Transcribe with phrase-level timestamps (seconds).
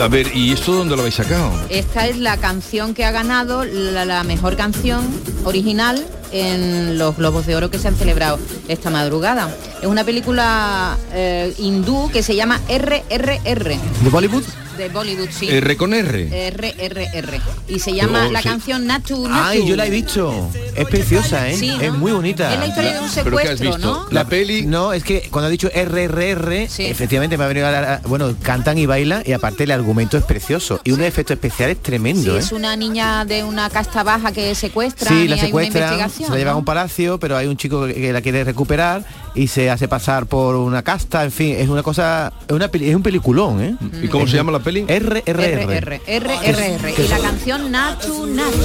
[0.00, 1.52] A ver, ¿y esto dónde lo habéis sacado?
[1.68, 5.04] Esta es la canción que ha ganado la, la mejor canción
[5.44, 9.54] original en los Globos de Oro que se han celebrado esta madrugada.
[9.82, 13.76] Es una película eh, hindú que se llama RRR.
[14.02, 14.44] ¿De Bollywood?
[14.80, 15.46] De Bollywood, sí.
[15.50, 16.50] R con R.
[16.50, 17.40] RRR.
[17.68, 18.48] Y se llama Pero, la sí.
[18.48, 19.30] canción Natu Natu.
[19.30, 20.48] Ay, yo la he visto.
[20.74, 21.54] Es preciosa, ¿eh?
[21.56, 21.82] Sí, ¿no?
[21.82, 22.50] Es muy bonita.
[22.54, 23.78] Es la historia de un ¿Pero qué has secuestro, visto?
[23.78, 24.06] ¿no?
[24.10, 24.64] La peli...
[24.64, 28.78] No, es que cuando ha dicho RRR, efectivamente me ha venido a la- Bueno, cantan
[28.78, 30.80] y bailan y aparte el argumento es precioso.
[30.84, 32.38] Y un efecto especial es Sí, tremendo, ¿eh?
[32.38, 36.26] es una niña de una casta baja que secuestra Sí, y la investigación.
[36.26, 36.58] se la llevan a ¿no?
[36.60, 40.26] un palacio, pero hay un chico que, que la quiere recuperar y se hace pasar
[40.26, 43.76] por una casta, en fin, es una cosa, es, una peli- es un peliculón, ¿eh?
[44.02, 44.69] ¿Y cómo se llama la peli?
[44.88, 45.22] RRR.
[45.26, 46.94] RR, RRR.
[47.04, 48.56] Y la canción Natu Natu.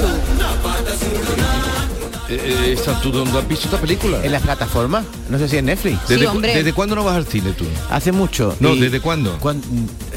[2.28, 4.18] Eh, eh, esta- ¿Tú dónde has visto esta película?
[4.24, 6.00] En las plataformas, no sé si en Netflix.
[6.08, 6.54] ¿Desde, Sí, hombre.
[6.56, 7.64] ¿Desde cuándo no vas al cine tú?
[7.88, 8.56] Hace mucho.
[8.58, 9.38] No, y ¿desde cuándo?
[9.38, 9.62] cuan-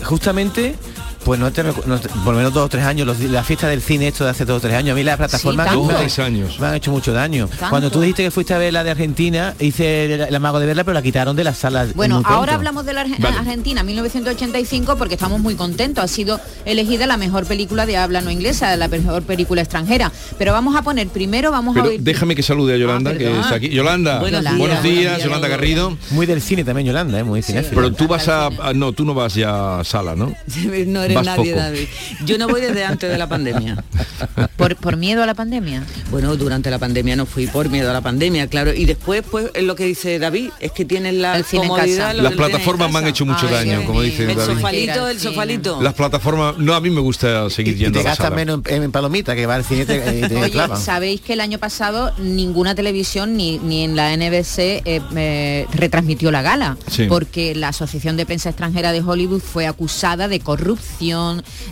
[0.04, 0.76] justamente,
[1.24, 3.68] pues no te no te- por lo menos dos o tres años, los- la fiesta
[3.68, 5.84] del cine esto de hace dos o tres años, a mí las plataformas tanto.
[5.86, 6.60] me, años.
[6.60, 7.48] me han hecho mucho daño.
[7.48, 7.70] ¿Tanto?
[7.70, 10.66] Cuando tú dijiste que fuiste a ver la de Argentina, hice el, el amago de
[10.66, 11.94] verla, pero la quitaron de las salas.
[11.94, 13.38] Bueno, ahora hablamos de la Arge- Vale.
[13.38, 16.04] Argentina 1985 porque estamos muy contentos.
[16.04, 20.12] Ha sido elegida la mejor película de habla no inglesa, la mejor película extranjera.
[20.38, 22.00] Pero vamos a poner primero, vamos a oír.
[22.02, 23.40] déjame que salude a Yolanda, Ah, que perdón.
[23.42, 23.70] está aquí.
[23.70, 25.48] Yolanda, Buenos buenos días, días, buenos días, Yolanda Yolanda.
[25.48, 25.98] Garrido.
[26.12, 27.24] Muy del cine también, Yolanda, ¿eh?
[27.24, 27.76] muy cinéfila.
[27.76, 28.48] Pero tú vas a...
[28.48, 30.34] a- No, tú no vas ya a sala, ¿no?
[30.88, 31.64] No eres Vas nadie, poco.
[31.64, 31.88] David.
[32.26, 33.84] Yo no voy desde antes de la pandemia.
[34.58, 35.84] por, por miedo a la pandemia.
[36.12, 38.74] Bueno, durante la pandemia no fui por miedo a la pandemia, claro.
[38.74, 41.70] Y después, pues, es lo que dice David, es que tienen la El cine en
[41.70, 42.16] comodidad.
[42.16, 44.54] Las plataformas me han hecho mucho Ay, daño, como dice El David.
[44.56, 45.82] sofalito, el sofalito.
[45.82, 46.58] Las plataformas...
[46.58, 48.36] No, a mí me gusta seguir y yendo te a la gastas sala.
[48.36, 50.00] menos en, en palomita que va al cine te,
[50.36, 50.80] Oye, clavan.
[50.80, 56.32] sabéis que el año pasado ninguna televisión ni, ni en la NBC eh, eh, retransmitió
[56.32, 57.06] la gala, Sí.
[57.08, 60.99] porque la Asociación de Prensa Extranjera de Hollywood fue acusada de corrupción,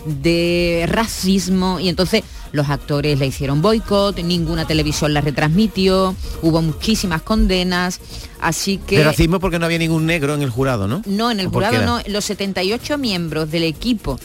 [0.06, 2.22] de racismo, y entonces
[2.52, 8.00] los actores le hicieron boicot, ninguna televisión la retransmitió, hubo muchísimas condenas,
[8.40, 8.98] así que...
[8.98, 11.02] De racismo porque no había ningún negro en el jurado, ¿no?
[11.06, 12.02] No, en el ¿O por qué jurado no.
[12.06, 14.18] Los 78 miembros del equipo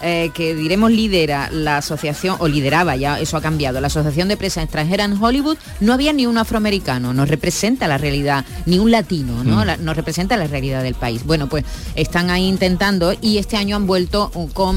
[0.00, 4.36] eh, que diremos lidera la asociación, o lideraba ya, eso ha cambiado, la Asociación de
[4.36, 8.90] Prensa Extranjera en Hollywood, no había ni un afroamericano, nos representa la realidad, ni un
[8.90, 9.62] latino, ¿no?
[9.62, 9.66] Mm.
[9.66, 11.24] La- nos representa la realidad del país.
[11.24, 11.64] Bueno, pues
[11.94, 14.76] están ahí intentando y este año han vuelto un- con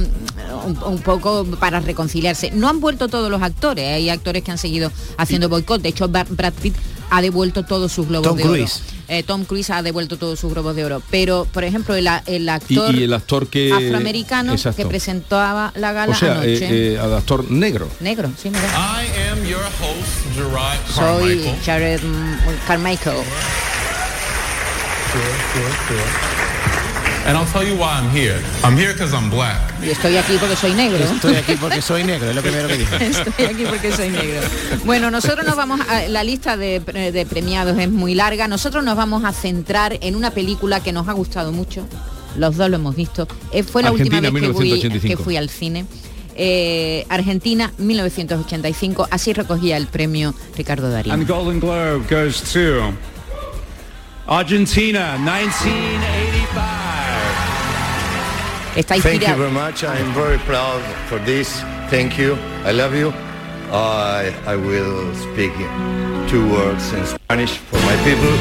[0.65, 2.51] un, un poco para reconciliarse.
[2.51, 6.07] No han vuelto todos los actores, hay actores que han seguido haciendo boicot, de hecho
[6.07, 6.75] Brad Pitt
[7.11, 8.53] ha devuelto todos sus globos Tom de oro.
[8.53, 8.81] Cruise.
[9.09, 11.03] Eh, Tom Cruise ha devuelto todos sus globos de oro.
[11.11, 13.73] Pero, por ejemplo, el, actor y el actor que...
[13.73, 14.81] afroamericano Exacto.
[14.81, 16.65] que presentaba la gala O sea, anoche.
[16.65, 17.89] eh, eh, al actor negro.
[17.99, 18.63] Negro, sí, mira.
[18.63, 21.59] I am your host, Gerard Soy Carmichael.
[21.65, 23.17] Jared mm, Carmichael.
[27.27, 28.41] And I'll tell you why I'm here.
[28.63, 29.59] I'm here because I'm black.
[29.83, 30.97] Y estoy aquí porque soy negro.
[31.03, 32.95] Estoy aquí porque soy negro, es lo primero que dije.
[33.07, 34.41] Estoy aquí porque soy negro.
[34.85, 38.47] Bueno, nosotros nos vamos a, la lista de, pre- de premiados es muy larga.
[38.47, 41.85] Nosotros nos vamos a centrar en una película que nos ha gustado mucho.
[42.37, 43.27] Los dos lo hemos visto.
[43.51, 45.17] Eh, fue la Argentina, última vez que fui, 1985.
[45.17, 45.85] que fui al cine.
[46.35, 49.07] Eh, Argentina 1985.
[49.11, 51.11] Así recogía el premio Ricardo Darín.
[51.13, 52.93] And the Golden Globe goes to
[54.27, 56.20] Argentina, 1985.
[58.75, 59.83] Está Thank you very much.
[59.83, 61.61] I'm very proud for this.
[61.89, 62.37] Thank you.
[62.63, 63.11] I love you.
[63.71, 65.51] I, I will speak
[66.29, 68.31] two words in Spanish for my people.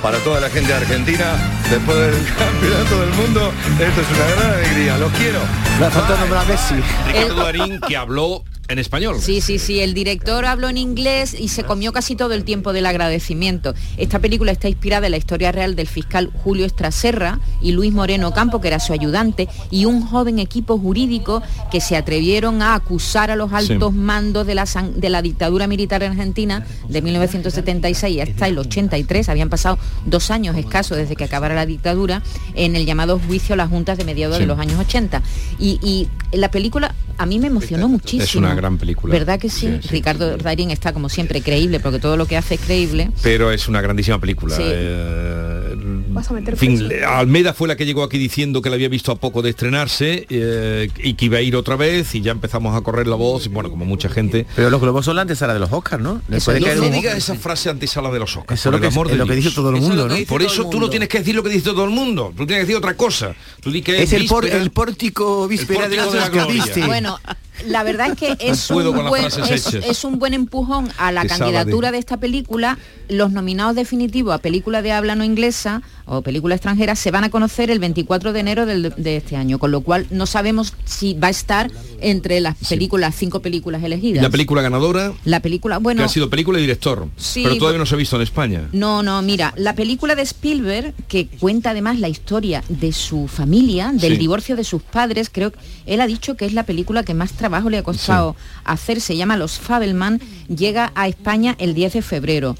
[0.00, 1.36] Para toda la gente de Argentina,
[1.70, 4.98] después del campeonato del mundo, esto es una gran alegría.
[4.98, 5.40] Los quiero.
[5.80, 6.74] Me ha faltado nombrar Messi.
[7.06, 9.16] Ricardo Darín, que habló en español.
[9.20, 12.72] Sí, sí, sí, el director habló en inglés y se comió casi todo el tiempo
[12.72, 13.74] del agradecimiento.
[13.96, 18.32] Esta película está inspirada en la historia real del fiscal Julio Estraserra y Luis Moreno
[18.32, 23.30] Campo, que era su ayudante, y un joven equipo jurídico que se atrevieron a acusar
[23.30, 24.64] a los altos mandos de la,
[24.96, 30.96] de la dictadura militar argentina de 1976 hasta el 83, habían pasado dos años escasos
[30.96, 32.22] desde que acabara la dictadura,
[32.54, 34.42] en el llamado juicio a las juntas de mediados Sí.
[34.42, 35.22] de los años 80.
[35.58, 38.46] Y, y la película a mí me emocionó muchísimo.
[38.56, 39.12] Gran película.
[39.12, 39.66] ¿Verdad que sí?
[39.66, 43.10] Sí, sí, Ricardo Darín está como siempre creíble, porque todo lo que hace es creíble.
[43.22, 44.56] Pero es una grandísima película.
[44.56, 44.62] Sí.
[44.64, 45.74] Eh,
[46.10, 48.88] vas a meter fin, le- Almeda fue la que llegó aquí diciendo que la había
[48.88, 52.32] visto a poco de estrenarse eh, y que iba a ir otra vez y ya
[52.32, 54.46] empezamos a correr la voz y bueno, como mucha gente.
[54.56, 56.22] Pero los globos son la antesala de los Oscars, ¿no?
[56.28, 58.60] No digas esa frase antesala de los Oscars.
[58.60, 60.08] Eso es por lo que- el amor es de lo que dice todo el mundo,
[60.08, 60.16] ¿no?
[60.26, 62.32] Por eso tú no tienes que decir lo que dice todo el mundo.
[62.36, 63.34] Tú tienes que decir otra cosa.
[63.60, 66.64] Tú di que Es el, por- el pórtico víspera de pórtico de la gloria.
[66.86, 67.18] Bueno,
[67.66, 71.98] la verdad es que es, un buen, es, un buen empujón a la candidatura de
[71.98, 72.78] esta película.
[73.08, 77.30] Los nominados definitivos a película de habla no inglesa o película extranjera se van a
[77.30, 81.14] conocer el 24 de enero del- de este año, con lo cual no sabemos si
[81.14, 81.70] va a estar
[82.00, 84.22] entre las películas, cinco películas Y elegidas.
[84.22, 87.08] la película ganadora, La película, bueno, que ha sido película y director.
[87.16, 88.68] Sí, pero todavía bu- no se ha visto en España.
[88.72, 93.90] No, no, mira, la película de Spielberg, que cuenta además la historia de su familia,
[93.92, 94.18] del Sí.
[94.18, 97.32] divorcio de sus padres, creo que él ha dicho que es la película que más
[97.32, 102.02] trabajo le ha costado hacer, se llama Los Fabelman, llega a España el 10 de
[102.02, 102.56] febrero.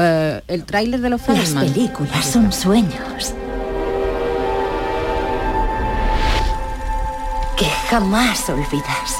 [0.00, 3.34] Eh, el tráiler de Los Las películas son sueños.
[7.56, 9.16] Que jamás olvidas.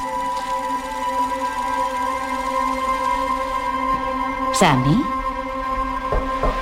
[4.55, 5.03] Sammy,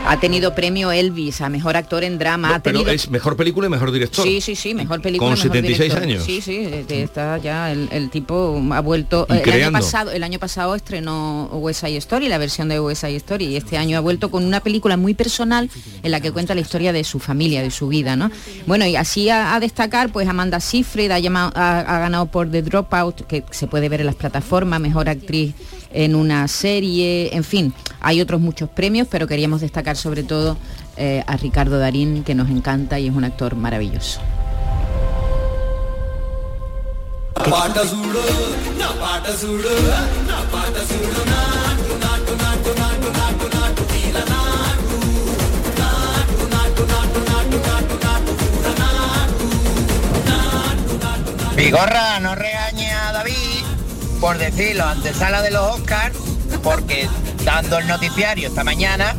[0.06, 2.54] Ha tenido premio Elvis a mejor actor en drama.
[2.56, 4.24] ha pero es mejor película y mejor director.
[4.24, 5.30] Sí, sí, sí, mejor película.
[5.30, 6.02] Con mejor 76 director.
[6.02, 6.24] años.
[6.24, 9.26] Sí, sí, eh, está ya el, el tipo ha vuelto.
[9.28, 13.02] Y el año pasado, el año pasado estrenó West Side Story, la versión de West
[13.02, 15.70] Side Story, y este año ha vuelto con una película muy personal
[16.02, 18.30] en la que cuenta la historia de su familia, de su vida, ¿no?
[18.66, 22.50] Bueno, y así a, a destacar, pues Amanda Seyfried ha, llamado- ha- ha ganado por
[22.50, 25.54] The Dropout, que se puede ver en las plataformas, mejor actriz
[25.96, 30.58] en una serie, en fin, hay otros muchos premios, pero queríamos destacar sobre todo
[30.98, 34.20] eh, a Ricardo Darín, que nos encanta y es un actor maravilloso.
[51.56, 52.34] Vigorra, no
[54.26, 56.16] por decirlo antesala de los Oscars,
[56.60, 57.08] porque
[57.44, 59.14] dando el noticiario esta mañana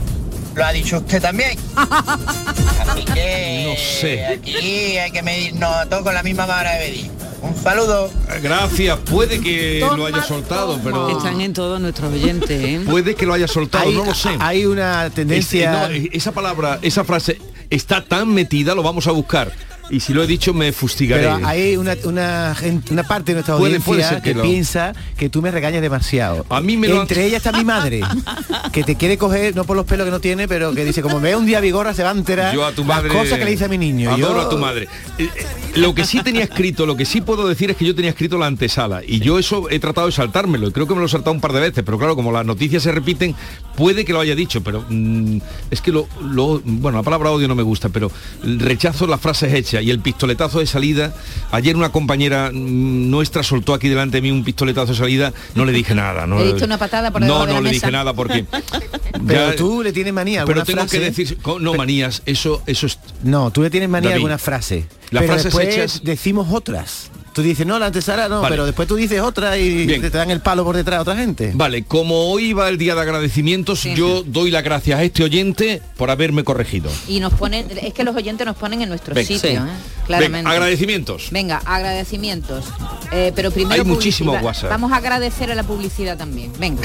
[0.54, 1.57] lo ha dicho usted también.
[1.77, 4.25] Así que No sé.
[4.25, 7.12] aquí hay que medirnos a todos con la misma vara de medir.
[7.42, 8.12] Un saludo.
[8.44, 12.81] Gracias, puede que lo haya soltado, pero Están en todos nuestros oyentes, ¿eh?
[12.86, 14.36] puede que lo haya soltado, Hay, no lo sé.
[14.42, 15.86] hay una tendencia...
[15.89, 17.39] Es- no, esa palabra, esa frase
[17.69, 19.54] está tan metida, lo vamos a buscar.
[19.89, 21.23] Y si lo he dicho, me fustigaré.
[21.23, 25.41] Pero hay una, una, gente- una parte de nuestra audiencia puede que, piensa que tú
[25.41, 26.45] me regañas demasiado.
[26.49, 28.01] A mí me lo Entre ellas está mi madre,
[28.73, 31.19] que te quiere coger, no por los pelos que no tiene, pero que dice, como
[31.19, 33.09] me ve un día vigorra, se va a enterar Yo a tu las madre.
[33.09, 34.11] cosas que le dice a mi niño.
[34.11, 34.87] Adoro Yo- a tu madre.
[35.17, 35.45] Eh, eh,
[35.75, 38.37] Lo que sí tenía escrito, lo que sí puedo decir es que yo tenía escrito
[38.37, 39.01] la antesala.
[39.07, 40.67] Y yo eso he tratado de saltármelo.
[40.67, 41.83] Y creo que me lo he saltado un par de veces.
[41.85, 43.35] Pero claro, como las noticias se repiten,
[43.75, 44.61] puede que lo haya dicho.
[44.63, 45.37] Pero mm,
[45.71, 48.11] es que lo, lo- Bueno, la palabra odio no me gusta, pero
[48.43, 51.13] rechazo las frases hechas y el pistoletazo de salida.
[51.51, 55.33] Ayer una compañera mm, nuestra soltó aquí delante de mí un pistoletazo de salida.
[55.56, 56.25] No le dije nada.
[56.27, 57.71] No, Le diste una patada por No, de no la le mesa.
[57.74, 58.45] dije nada porque.
[59.27, 61.00] Pero ya- tú le tienes manía a pero tengo frase.
[61.00, 64.24] que decir, co- no manías, eso, eso es No, tú le tienes manía a David,
[64.24, 64.85] alguna frase.
[65.12, 67.09] las pero frases después hechas- decimos otras.
[67.37, 68.53] Tú dices, no, la antesala no, Vale.
[68.53, 70.01] pero después tú dices otra y Bien.
[70.01, 71.51] te dan el palo por detrás a otra gente.
[71.53, 75.83] Vale, como hoy va el día de agradecimientos, yo doy las gracias a este oyente
[75.97, 76.89] por haberme corregido.
[77.07, 79.27] Y nos ponen, es que los oyentes nos ponen en nuestro Venga.
[79.27, 79.55] sitio, Sí.
[79.55, 80.27] ¿eh?
[80.29, 81.27] Venga, agradecimientos.
[81.29, 82.65] Venga, agradecimientos.
[83.11, 84.31] Eh, pero primero Hay muchísimo.
[84.33, 84.71] WhatsApp.
[84.71, 86.51] Vamos a agradecer a la publicidad también.
[86.57, 86.81] Venga,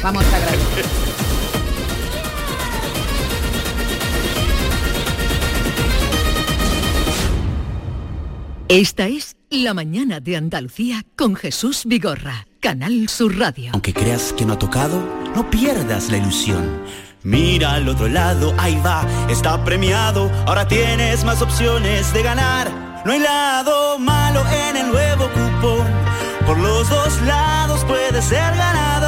[0.00, 0.84] vamos a agradecer.
[8.68, 13.70] Esta es La mañana de Andalucía con Jesús Vigorra, Canal Sur Radio.
[13.72, 15.02] Aunque creas que no ha tocado,
[15.34, 16.82] no pierdas la ilusión.
[17.22, 20.30] Mira al otro lado, ahí va, está premiado.
[20.46, 23.02] Ahora tienes más opciones de ganar.
[23.06, 25.86] No hay lado malo en el nuevo cupón.
[26.44, 29.07] Por los dos lados puedes ser ganador.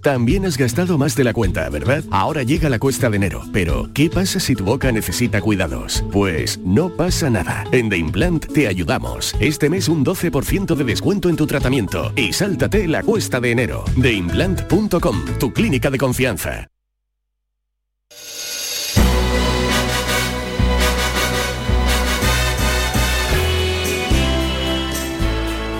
[0.00, 2.04] también has gastado más de la cuenta, ¿verdad?
[2.10, 3.42] Ahora llega la cuesta de enero.
[3.52, 6.04] Pero, ¿qué pasa si tu boca necesita cuidados?
[6.12, 7.64] Pues no pasa nada.
[7.72, 9.34] En The Implant te ayudamos.
[9.40, 12.12] Este mes un 12% de descuento en tu tratamiento.
[12.16, 13.84] Y sáltate la cuesta de enero.
[14.00, 16.68] TheImplant.com, tu clínica de confianza.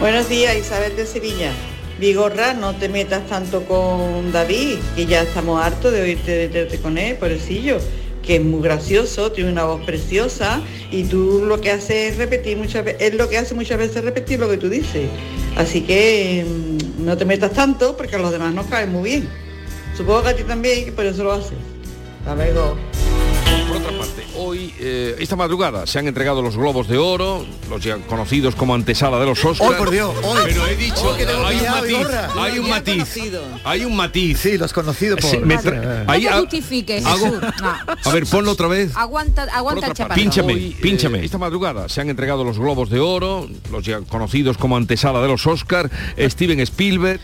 [0.01, 1.74] Buenos días, Isabel de Sevilla.
[1.99, 7.17] Vigorra, no te metas tanto con David, que ya estamos hartos de oírte con él,
[7.17, 7.79] pobrecillo,
[8.23, 10.61] que es muy gracioso, tiene una voz preciosa
[10.91, 14.03] y tú lo que haces es repetir muchas veces, es lo que hace muchas veces
[14.03, 15.09] repetir lo que tú dices.
[15.57, 19.29] Así que mm, no te metas tanto porque a los demás nos cae muy bien.
[19.97, 21.59] Supongo que a ti también, que por eso lo haces.
[22.21, 22.94] Hasta luego.
[23.75, 27.83] Por otra parte, hoy, eh, esta madrugada, se han entregado los Globos de Oro, los
[27.83, 29.71] ya conocidos como antesala de los Oscars.
[29.71, 30.39] Hoy, por Dios, hoy.
[30.45, 33.19] Pero he dicho, Hoy que tengo hay, un matiz, hay un matiz,
[33.65, 34.39] hay un matiz.
[34.41, 35.31] Sí, los conocidos por...
[35.31, 37.41] Sí, me tra- No ahí te ha- justifiques, hago-.
[37.41, 37.75] No.
[38.05, 38.93] A ver, ponlo otra vez.
[38.97, 40.23] Aguanta, aguanta el chaparrón.
[40.23, 41.25] Pínchame, pínchame.
[41.25, 45.29] esta madrugada se han entregado los Globos de Oro, los ya conocidos como antesala de
[45.29, 47.21] los Oscar, Steven Spielberg.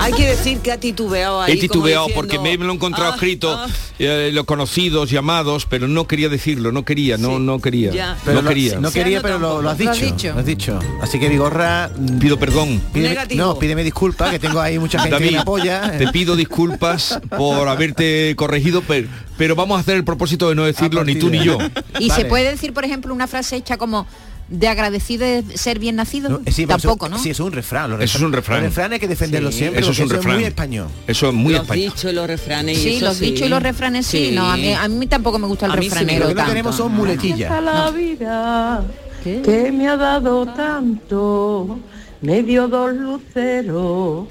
[0.00, 1.52] Hay que decir que ha titubeado ahí.
[1.52, 3.66] He titubeado como porque me lo he encontrado "Ah, escrito, ah".
[3.98, 7.90] eh, los conocidos, llamados, pero no quería decirlo, no quería, no, no quería.
[7.92, 8.16] ya.
[8.24, 8.78] Pero no lo- quería.
[8.80, 10.12] No quería, pero lo, lo has Lo has dicho.
[10.14, 10.32] dicho.
[10.34, 10.78] Lo has dicho.
[11.02, 11.90] Así que Vigorra...
[12.20, 12.80] Pido perdón.
[12.92, 13.44] Pídeme, Negativo.
[13.46, 15.96] no, pídeme disculpas, que tengo ahí mucha gente que me apoya.
[15.98, 20.64] te pido disculpas por haberte corregido, pero, pero vamos a hacer el propósito de no
[20.64, 21.58] decirlo ni tú ni yo.
[21.98, 24.06] Y se puede decir, por ejemplo, una frase hecha como
[24.48, 26.28] de agradecido de ser bien nacido.
[26.28, 27.18] No, sí, pero Tampoco, eso, ¿no?
[27.22, 27.90] Sí, eso es un refrán.
[27.90, 28.58] los Eso es un refrán.
[28.60, 29.58] Los refranes hay que defenderlos Sí.
[29.60, 29.80] siempre.
[29.80, 30.34] Eso es un refrán.
[30.36, 30.88] muy español.
[31.06, 31.84] Eso es muy los español.
[31.94, 32.78] dichos y los refranes.
[32.78, 33.24] y Sí, eso los sí.
[33.26, 34.30] dichos y los refranes sí.
[34.32, 36.28] No, a mí, a mí tampoco me gusta el A mí sí me refranero Lo
[36.28, 36.50] que no tanto.
[36.52, 37.62] tenemos son muletillas.
[37.64, 38.84] la vida
[39.24, 41.78] que me ha dado tanto,
[42.20, 44.28] me dio dos luceros,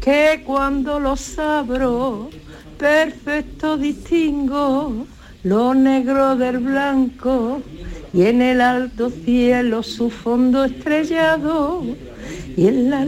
[0.00, 2.30] que cuando los abro,
[2.78, 5.06] perfecto distingo
[5.42, 7.60] lo negro del blanco
[8.12, 11.82] y en el alto cielo su fondo estrellado
[12.56, 13.06] y en la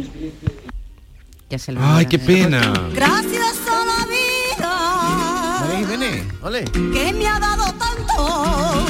[1.51, 2.73] Ya se lo Ay, qué pena.
[2.95, 6.65] Gracias a la vida Jiménez, ole.
[6.65, 8.85] que me ha dado tanto,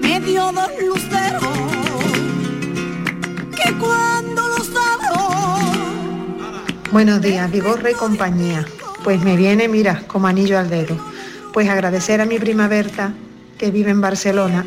[0.00, 1.42] me dio dos luceros,
[3.56, 5.58] que cuando los abro,
[6.90, 8.64] Buenos días, Vigorra y compañía.
[9.02, 10.96] Pues me viene, mira, como anillo al dedo.
[11.52, 13.12] Pues agradecer a mi prima Berta,
[13.70, 14.64] vive en Barcelona,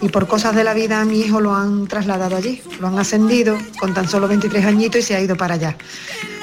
[0.00, 2.98] y por cosas de la vida a mi hijo lo han trasladado allí, lo han
[2.98, 5.76] ascendido con tan solo 23 añitos y se ha ido para allá.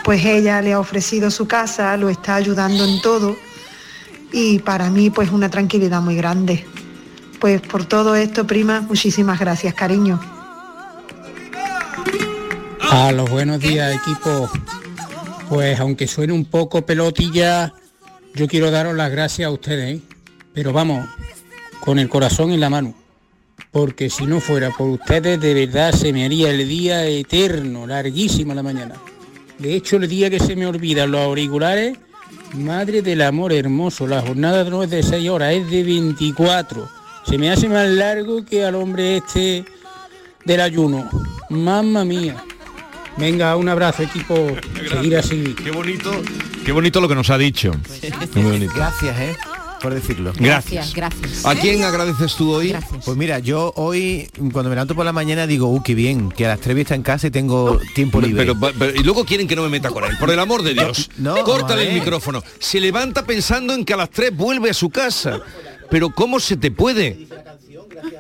[0.04, 3.36] Pues ella le ha ofrecido su casa, lo está ayudando en todo
[4.32, 6.66] y para mí pues una tranquilidad muy grande.
[7.40, 10.20] Pues por todo esto, prima, muchísimas gracias, cariño.
[12.90, 14.50] A los buenos días, equipo.
[15.50, 17.74] Pues aunque suene un poco pelotilla,
[18.34, 20.02] yo quiero daros las gracias a ustedes, ¿eh?
[20.54, 21.08] pero vamos,
[21.82, 22.94] con el corazón en la mano.
[23.72, 28.54] Porque si no fuera por ustedes, de verdad se me haría el día eterno, larguísimo
[28.54, 28.96] la mañana.
[29.60, 31.98] De hecho, el día que se me olvidan los auriculares,
[32.54, 36.90] madre del amor hermoso, la jornada no es de 6 horas, es de 24.
[37.28, 39.64] Se me hace más largo que al hombre este
[40.46, 41.10] del ayuno.
[41.50, 42.44] Mamma mía.
[43.18, 44.48] Venga, un abrazo equipo.
[44.90, 45.56] Seguir así.
[45.64, 46.12] Qué bonito,
[46.66, 47.72] qué bonito lo que nos ha dicho.
[48.36, 48.74] Muy bonito.
[48.76, 49.36] Gracias, ¿eh?
[49.82, 50.34] Por decirlo.
[50.38, 50.94] Gracias.
[50.94, 51.46] gracias.
[51.46, 52.76] ¿A quién agradeces tú hoy?
[53.04, 56.46] Pues mira, yo hoy, cuando me levanto por la mañana, digo, uh, qué bien, que
[56.46, 58.46] a las 3 voy a estar en casa y tengo tiempo libre.
[58.46, 60.18] Pero, pero- y luego quieren que no me meta con él.
[60.20, 61.10] Por el amor de Dios.
[61.18, 62.44] No, no, Córtale el micrófono.
[62.60, 65.40] Se levanta pensando en que a las 3 vuelve a su casa.
[65.90, 67.28] Pero ¿cómo se te puede?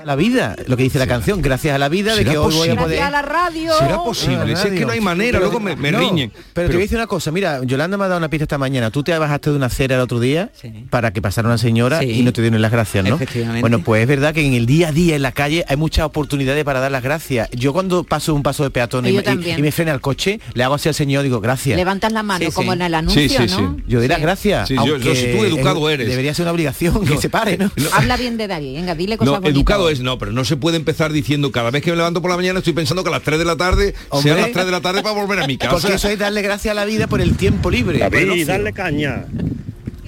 [0.06, 2.44] La vida, lo que dice la canción, gracias a la vida de ¿Será que hoy
[2.54, 2.76] voy a posible?
[2.82, 2.98] poder...
[2.98, 3.74] Gracias a la radio.
[3.78, 4.56] ¿Será posible?
[4.56, 6.32] Si es que no hay manera, Pero- luego me, me no, riñen.
[6.54, 8.58] Pero, te voy a decir una cosa, mira, Yolanda me ha dado una pista esta
[8.58, 8.92] mañana.
[8.92, 10.50] Tú te bajaste de una acera el otro día
[10.90, 12.10] para que pasara una señora Sí.
[12.12, 13.16] y no te dieron las gracias, ¿no?
[13.16, 13.62] Efectivamente.
[13.62, 16.06] Bueno, pues es verdad que en el día a día en la calle hay muchas
[16.06, 17.50] oportunidades para dar las gracias.
[17.52, 19.60] Yo cuando paso un paso de peatón y, me- y- también.
[19.60, 21.78] y me frena el coche, le hago así al señor, digo, gracias.
[21.78, 22.76] Levantas la mano Sí, como sí.
[22.78, 23.76] en el anuncio, Sí, sí, ¿no?
[23.78, 23.84] sí.
[23.88, 24.22] Yo doy las Sí.
[24.24, 24.68] gracias.
[24.68, 26.08] Sí, yo- si tú educado es- eres.
[26.10, 27.72] Debería ser una obligación que se pare, ¿no?
[27.94, 29.52] Habla bien de David, venga, dile cosas bonitas.
[29.90, 32.38] Es no, pero no se puede empezar diciendo cada vez que me levanto por la
[32.38, 34.32] mañana estoy pensando que a las 3 de la tarde Hombre.
[34.34, 35.72] sean las 3 de la tarde para volver a mi casa.
[35.74, 38.00] Porque eso es darle gracias a la vida por el tiempo libre.
[38.00, 39.26] David, dale caña.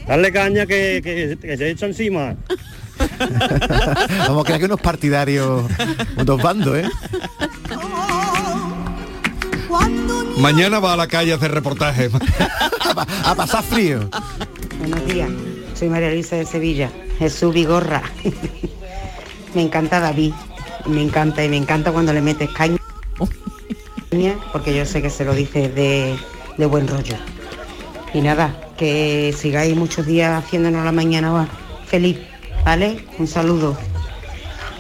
[0.08, 2.36] Dale caña que, que- que se echa encima.
[4.28, 5.64] Vamos a crear que unos partidarios,
[6.26, 6.90] dos bandos, ¿eh?
[10.38, 12.12] Mañana va a la calle a hacer reportajes.
[13.24, 14.10] a pasar frío.
[14.80, 15.30] Buenos días,
[15.74, 18.04] soy María Luisa de Sevilla, Jesús Vigorra.
[19.56, 20.34] Me encanta David,
[20.86, 22.78] me encanta y me encanta cuando le metes caña,
[24.52, 26.16] porque yo sé que se lo dices de,
[26.58, 27.16] de buen rollo.
[28.14, 31.48] Y nada, que sigáis muchos días haciéndonos la mañana va,
[31.88, 32.18] feliz,
[32.64, 33.06] ¿vale?
[33.18, 33.76] Un saludo.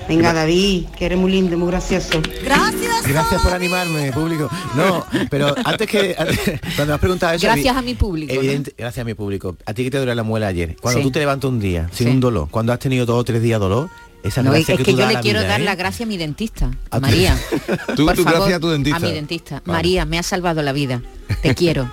[0.07, 2.21] Venga, David, que eres muy lindo, muy gracioso.
[2.43, 3.07] Gracias.
[3.07, 4.49] Gracias por animarme, público.
[4.75, 8.33] No, pero antes que antes- cuando me has preguntado eso, Gracias a mi público.
[8.33, 8.39] ¿no?
[8.41, 9.55] evidente- gracias a mi público.
[9.65, 10.75] A ti que te duele la muela ayer.
[10.81, 11.03] Cuando Sí.
[11.05, 12.13] tú te levantas un día sin Sí.
[12.13, 13.89] un dolor, cuando has tenido dos o tres días dolor,
[14.23, 15.65] esa No, es que, yo le quiero vida, dar ¿eh?
[15.65, 17.37] la gracia a mi dentista, A María.
[17.95, 18.97] Tú- Por tu favor, gracia a tu dentista.
[18.97, 19.55] A mi dentista.
[19.65, 19.77] Vale.
[19.77, 21.01] María, me ha salvado la vida.
[21.41, 21.89] Te quiero.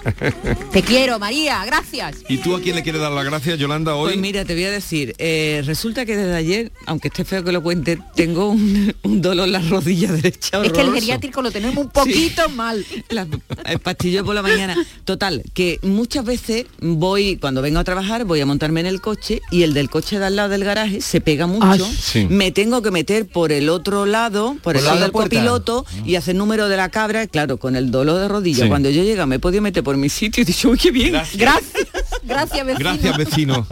[0.73, 2.17] Te quiero, María, gracias.
[2.29, 4.11] ¿Y tú a quién le quieres dar las gracias, Yolanda, hoy?
[4.13, 7.53] Pues mira, te voy a decir, eh, resulta que desde ayer, aunque esté feo que
[7.53, 10.63] lo cuente, tengo un, un dolor en la rodilla derecha.
[10.65, 12.85] Es que el geriátrico lo tenemos un poquito mal.
[13.09, 13.27] La-
[13.67, 14.77] el pastillo por la mañana.
[15.05, 19.41] Total, que muchas veces voy, cuando vengo a trabajar, voy a montarme en el coche
[19.51, 21.85] y el del coche de al lado del garaje se pega mucho.
[21.87, 22.27] Ay, sí.
[22.31, 25.13] Me tengo que meter por el otro lado, por el lado lado de la del
[25.13, 25.37] puerta.
[25.37, 28.65] copiloto y hacer número de la cabra, claro, con el dolor de rodilla.
[28.65, 28.69] Sí.
[28.69, 30.91] Cuando yo llego me he podido meter por mi sitio y he dicho, uy, qué
[30.91, 31.13] bien.
[31.13, 31.87] Gracias.
[32.25, 32.85] Gracias, vecino.
[32.85, 33.67] Gracias, vecino.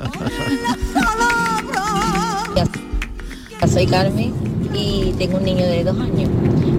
[3.72, 4.32] Soy Carmen
[4.74, 6.30] y tengo un niño de dos años.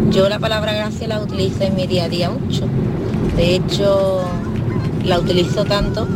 [0.09, 2.67] Yo la palabra gracia la utilizo en mi día a día mucho.
[3.35, 4.21] De hecho,
[5.03, 6.07] la utilizo tanto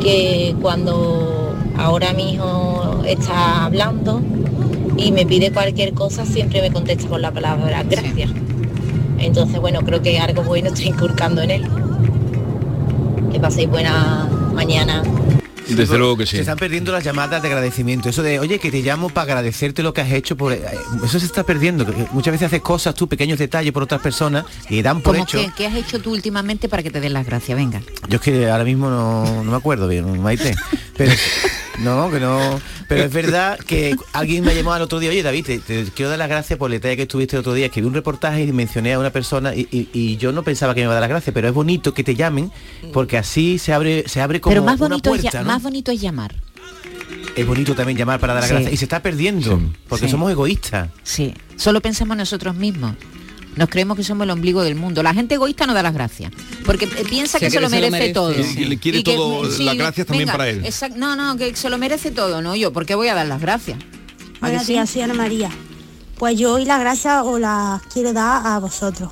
[0.00, 4.22] que cuando ahora mi hijo está hablando
[4.96, 8.30] y me pide cualquier cosa, siempre me contesta con la palabra gracias.
[9.18, 11.68] Entonces, bueno, creo que algo bueno estoy inculcando en él.
[13.32, 15.02] Que paséis buena mañana.
[15.68, 16.36] Desde luego que sí.
[16.36, 18.08] Se están perdiendo las llamadas de agradecimiento.
[18.08, 20.52] Eso de, oye, que te llamo para agradecerte lo que has hecho por...
[20.52, 20.62] eh,
[21.04, 21.84] Eso se está perdiendo.
[22.12, 25.38] Muchas veces haces cosas, tú, pequeños detalles por otras personas y dan por ¿Cómo hecho...
[25.38, 27.56] que, ¿Qué has hecho tú últimamente para que te den las gracias?
[27.56, 27.82] Venga.
[28.08, 30.54] Yo es que ahora mismo no, no me acuerdo bien, Maite.
[30.96, 31.12] Pero
[31.80, 32.60] no, que no.
[32.88, 36.08] Pero es verdad que alguien me llamó al otro día, oye David, te, te quiero
[36.08, 37.66] dar las gracias por el detalle que estuviste el otro día.
[37.66, 40.80] Escribí un reportaje y mencioné a una persona y, y- y yo no pensaba que
[40.80, 42.50] me iba a dar las gracias, pero es bonito que te llamen
[42.92, 45.48] porque así se abre, se abre como Pero más una bonito, puerta, ya- ¿no?
[45.56, 46.34] Más bonito es llamar.
[47.34, 48.54] Es bonito también llamar para dar las Sí.
[48.54, 48.72] gracias.
[48.74, 49.58] Y se está perdiendo,
[49.88, 50.10] porque Sí.
[50.10, 50.90] somos egoístas.
[51.02, 51.32] Sí.
[51.56, 52.94] Solo pensamos en nosotros mismos.
[53.56, 55.02] Nos creemos que somos el ombligo del mundo.
[55.02, 56.30] La gente egoísta no da las gracias.
[56.66, 58.12] Porque eh, piensa que se lo que se lo merece, merece.
[58.12, 58.34] todo.
[58.60, 60.62] Y le quiere que, todo, las gracias también venga, para él.
[60.64, 62.70] exact- no, no, que se lo merece todo, no yo.
[62.74, 63.78] ¿Por qué voy a dar las gracias?
[63.78, 65.50] ¿A que Buenos días, Ana María.
[66.18, 69.10] Pues yo hoy las gracias os las quiero dar a vosotros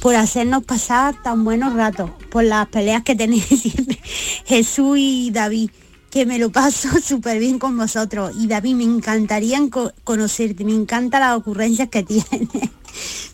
[0.00, 3.98] por hacernos pasar tan buenos ratos, por las peleas que tenéis siempre
[4.46, 5.70] Jesús y David,
[6.10, 8.32] que me lo paso súper bien con vosotros.
[8.38, 12.48] Y David, me encantaría co- conocerte, me encantan las ocurrencias que tienes.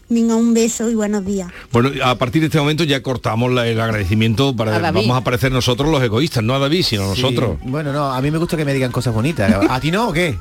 [0.08, 1.50] Venga, un beso y buenos días.
[1.72, 5.16] Bueno, a partir de este momento ya cortamos la- el agradecimiento para A vamos a
[5.16, 7.22] aparecer nosotros los egoístas, no a David, sino Sí.
[7.22, 7.58] nosotros.
[7.64, 9.52] Bueno, no, a mí me gusta que me digan cosas bonitas.
[9.68, 10.38] ¿A ti no o qué?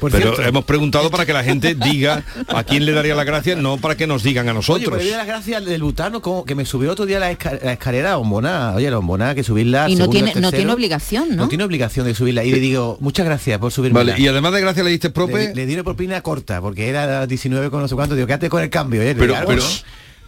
[0.00, 0.42] Por Pero cierto.
[0.48, 3.96] hemos preguntado para que la gente diga a quién le daría las gracias, no para
[3.96, 4.84] que nos digan a Oye, nosotros.
[4.90, 7.30] pero le doy las gracias al del butano, como que me subió otro día la,
[7.30, 8.72] esca- la escalera a bombona.
[8.74, 9.88] Oye, la bombona, que subirla.
[9.90, 11.36] Y no segundo, tiene, no tiene obligación, ¿no?
[11.42, 12.42] No tiene obligación de subirla.
[12.44, 13.98] Y le digo, muchas gracias por subirme.
[13.98, 15.48] Vale, y además de gracias le diste prope.
[15.48, 18.14] Le, le di una propina corta, porque era 19 con no sé cuánto.
[18.14, 19.02] Digo, quédate con el cambio.
[19.02, 19.62] Oye, Pero- pero-.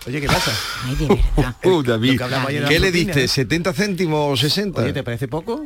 [0.05, 0.51] Oye, ¿qué pasa?
[0.85, 1.55] Ay, de verdad.
[1.65, 2.21] Uh, David,
[2.69, 3.23] ¿qué le diste?
[3.25, 3.29] ¿eh?
[3.29, 4.83] ¿70 céntimos o 60?
[4.83, 5.65] Oye, ¿te parece poco?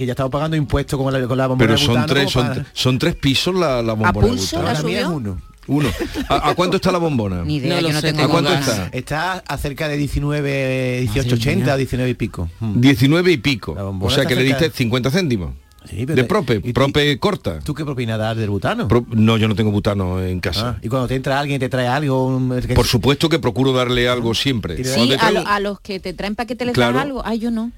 [0.00, 2.30] Que ya estamos pagando impuestos como la, con la bombona Pero de son butano, tres,
[2.30, 4.12] son, para- son tres pisos la, la bombona.
[4.12, 4.72] de pulso butano.
[4.72, 5.38] la La mía es uno.
[5.66, 5.88] Uno.
[6.30, 7.42] ¿A, a cuánto está la bombona?
[7.44, 8.66] Ni idea, No lo yo no sé, tengo ¿A cuánto ganas.
[8.66, 8.88] está?
[8.96, 12.48] Está a cerca de 19, 18, 80 o 19 y pico.
[12.60, 12.80] Mm.
[12.80, 13.76] 19 y pico.
[14.00, 15.50] O sea que le diste 50 céntimos.
[15.84, 17.58] Sí, pero- de prope, y- prope corta.
[17.58, 18.88] ¿Tú qué propina das del butano?
[18.88, 20.76] Pro- no, yo no tengo butano en casa.
[20.76, 22.26] Ah, y cuando te entra alguien y te trae algo...
[22.26, 24.82] un- Por supuesto que procuro darle algo siempre.
[24.82, 26.94] Sí, a, lo- a los que te traen paquete les Claro.
[26.94, 27.22] das algo.
[27.24, 27.70] Ay, yo no.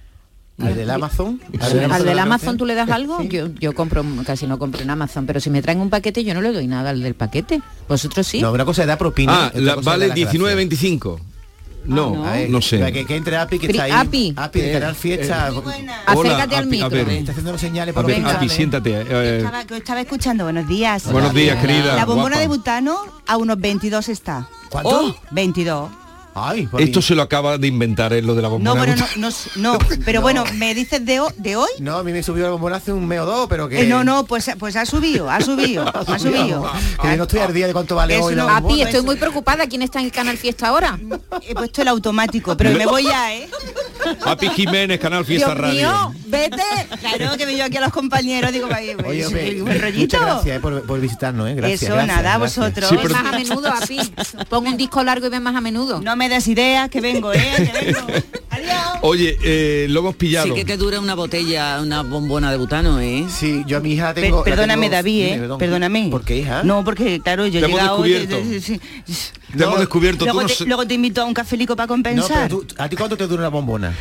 [0.60, 1.40] ¿Al del Amazon?
[1.60, 5.26] Al del Amazon tú le das algo, yo, yo compro, casi no compro en Amazon,
[5.26, 7.60] pero si me traen un paquete yo no le doy nada al del paquete.
[7.88, 8.40] Vosotros sí.
[8.40, 9.46] No, una cosa dar propina.
[9.46, 10.56] Ah, la- vale dar las 19, gracias.
[10.56, 11.20] 25.
[11.84, 12.22] No, no.
[12.22, 12.92] Ver, no sé.
[12.92, 13.90] Que, que entre Api, que Pri- está ahí.
[13.92, 14.34] Api.
[14.36, 15.46] Api de Eh, Canal Fiesta.
[16.06, 16.86] Acércate al Api, micro.
[16.86, 17.08] a ver.
[17.08, 18.90] Está haciendo señales ver, Api, siéntate.
[19.00, 21.10] eh, Estaba, que estaba escuchando, buenos días.
[21.10, 21.96] buenos días, querida.
[21.96, 22.40] La bombona guapa.
[22.40, 24.46] de butano a unos 22 está.
[24.70, 25.06] ¿Cuánto?
[25.08, 25.90] Oh, 22.
[26.34, 28.70] Ay, Esto se lo acaba de inventar es lo de la bombona.
[28.70, 31.68] No, bueno, de no, no, no, pero bueno, ¿me dices de, ho- de hoy?
[31.78, 33.82] No, a mí me subió la bombona hace un mes o dos, pero que...
[33.82, 36.70] Eh, no, no, pues, pues ha subido, ha subido, ha subido.
[37.02, 38.74] Que yo no estoy al día de cuánto vale Eso hoy la no- bombona.
[38.74, 39.66] Api, estoy muy preocupada.
[39.66, 40.98] ¿Quién está en el canal Fiesta ahora?
[41.46, 43.48] He puesto el automático, pero me voy ya, ¿eh?
[44.26, 45.74] Api Jiménez, Canal Fiesta Dios Radio.
[45.74, 46.56] mío, vete.
[47.00, 50.16] Claro que me yo aquí a los compañeros, digo, vaya, Oye, pues, hombre, un rollito.
[50.16, 51.54] muchas gracias eh, por, por visitarnos, ¿eh?
[51.54, 52.56] Gracias, Eso, gracias, nada, gracias.
[52.58, 52.88] vosotros.
[52.90, 53.98] Sí, pero- más a menudo, Api.
[54.48, 56.00] Pon un disco largo y ven más a menudo.
[56.00, 57.40] No me des ideas, que vengo, ¿eh?
[57.56, 58.00] Que vengo.
[58.50, 58.98] Adiós.
[59.02, 60.46] Oye, eh, lo hemos pillado.
[60.46, 63.24] Sí que te dura una botella, una bombona de butano, ¿eh?
[63.28, 64.38] Sí, yo a mi hija Per- tengo...
[64.38, 65.36] la perdóname, tengo- David, ¿eh?
[65.40, 65.58] perdón.
[65.58, 66.08] Perdóname.
[66.10, 66.62] ¿Por qué, hija?
[66.62, 68.02] No, porque claro, yo he hemos llegado...
[69.56, 70.24] Te hemos descubierto.
[70.24, 72.48] Luego, tú no te, sé- luego te invito a un cafelico para No, pero compensar.
[72.48, 73.92] tú, ¿a ti cuánto te dura una bombona?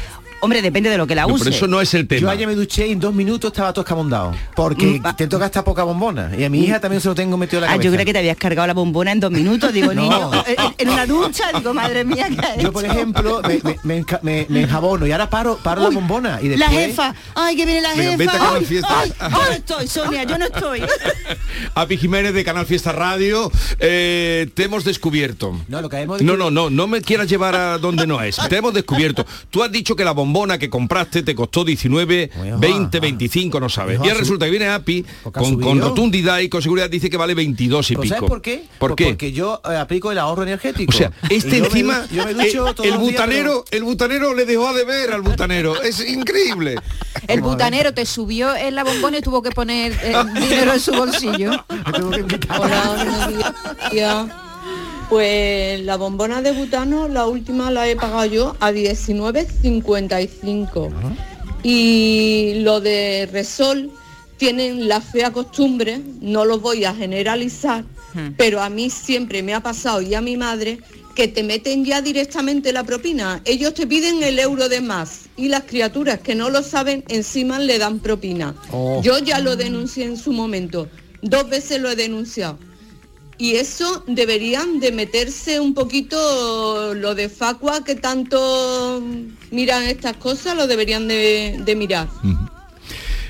[0.41, 1.43] Hombre, depende de lo que la No, use.
[1.45, 2.21] pero eso no es el tema.
[2.21, 4.33] Yo ayer me duché y en dos minutos estaba todo escamondado.
[4.55, 6.31] Porque Mm, te toca hasta poca bombona.
[6.37, 7.85] Y a mi hija también se lo tengo metido en la Ah, cabeza.
[7.85, 10.01] yo creo que te habías cargado la bombona en dos minutos, digo, No.
[10.01, 13.79] niño, en, en una ducha, digo, madre mía, ¿qué ha Yo, por ejemplo, me, me-
[13.83, 16.39] me enca- me- me enjabono y ahora paro, paro la bombona.
[16.41, 18.17] Y La después, jefa, ay, que viene la Venga, jefa.
[18.17, 18.99] vete a Canal ay, Fiesta.
[18.99, 20.81] ay, yo no estoy, Sonia, yo no estoy.
[21.75, 25.55] Api Jiménez de Canal Fiesta Radio, eh, te hemos descubierto.
[25.67, 28.37] No, lo que hemos No, no, no, no me quieras llevar a donde no es.
[28.49, 29.23] Te hemos descubierto.
[29.51, 33.95] Tú has dicho que la bombona que compraste te costó 19, 20, 25, no sabes.
[33.95, 37.09] Hijo, Y ahora resulta que viene Api Porque con, con rotundidad y con seguridad dice
[37.09, 38.15] que vale 22 y ¿Pero pico.
[38.15, 38.63] ¿Sabes por qué?
[38.77, 39.05] ¿Por Pues qué?
[39.05, 40.91] Porque yo eh, aplico el ahorro energético.
[40.91, 45.21] O sea, este encima, me eh, el butanero, el butanero le dejó a deber al
[45.21, 45.81] butanero.
[45.81, 46.75] Es increíble.
[47.27, 50.91] El butanero te subió en la bombona y tuvo que poner eh, dinero en su
[50.91, 51.51] bolsillo.
[52.59, 54.37] Hola.
[55.11, 60.89] Pues la bombona de butano, la última la he pagado yo a 19.55.
[61.63, 63.91] Y lo de Resol
[64.37, 67.83] tienen la fea costumbre, no lo voy a generalizar,
[68.37, 70.79] pero a mí siempre me ha pasado y a mi madre
[71.13, 73.41] que te meten ya directamente la propina.
[73.43, 77.59] Ellos te piden el euro de más y las criaturas que no lo saben encima
[77.59, 78.55] le dan propina.
[78.71, 79.01] Oh.
[79.03, 80.87] Yo ya lo denuncié en su momento,
[81.21, 82.57] dos veces lo he denunciado.
[83.41, 89.01] Y eso deberían de meterse un poquito lo de Facua que tanto
[89.49, 92.07] miran estas cosas, lo deberían de, de mirar.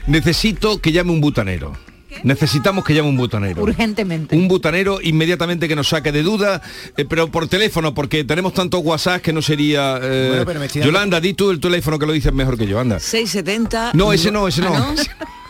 [0.08, 1.72] Necesito que llame un butanero.
[2.24, 3.64] Necesitamos que llame un butanero.
[3.64, 4.36] Urgentemente.
[4.36, 6.62] Un butanero inmediatamente que nos saque de duda,
[6.98, 9.98] eh, pero por teléfono, porque tenemos tantos WhatsApp que no sería...
[10.04, 12.82] eh, Bueno, pero me Yolanda, di tú el teléfono que lo dices mejor que yo,
[12.82, 13.00] anda.
[13.00, 13.92] 670.
[13.94, 14.74] No, ese no, ese no.
[14.76, 14.94] ¿Ah,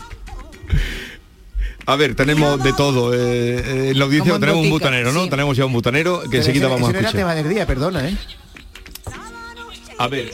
[1.85, 3.13] A ver, tenemos de todo.
[3.13, 5.23] eh, eh, en la audiencia en tenemos un butanero, ¿no?
[5.23, 5.29] sí.
[5.29, 7.19] Tenemos ya un butanero que Pero enseguida ese- vamos a ese escuchar.
[7.19, 8.17] tema del día, perdona, ¿eh?
[9.97, 10.31] A ver.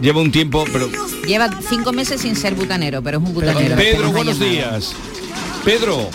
[0.00, 0.88] Lleva un tiempo, pero...
[1.26, 3.76] Lleva cinco meses sin ser butanero, pero es un butanero.
[3.76, 4.92] Pedro, buenos días.
[5.64, 6.10] Pedro.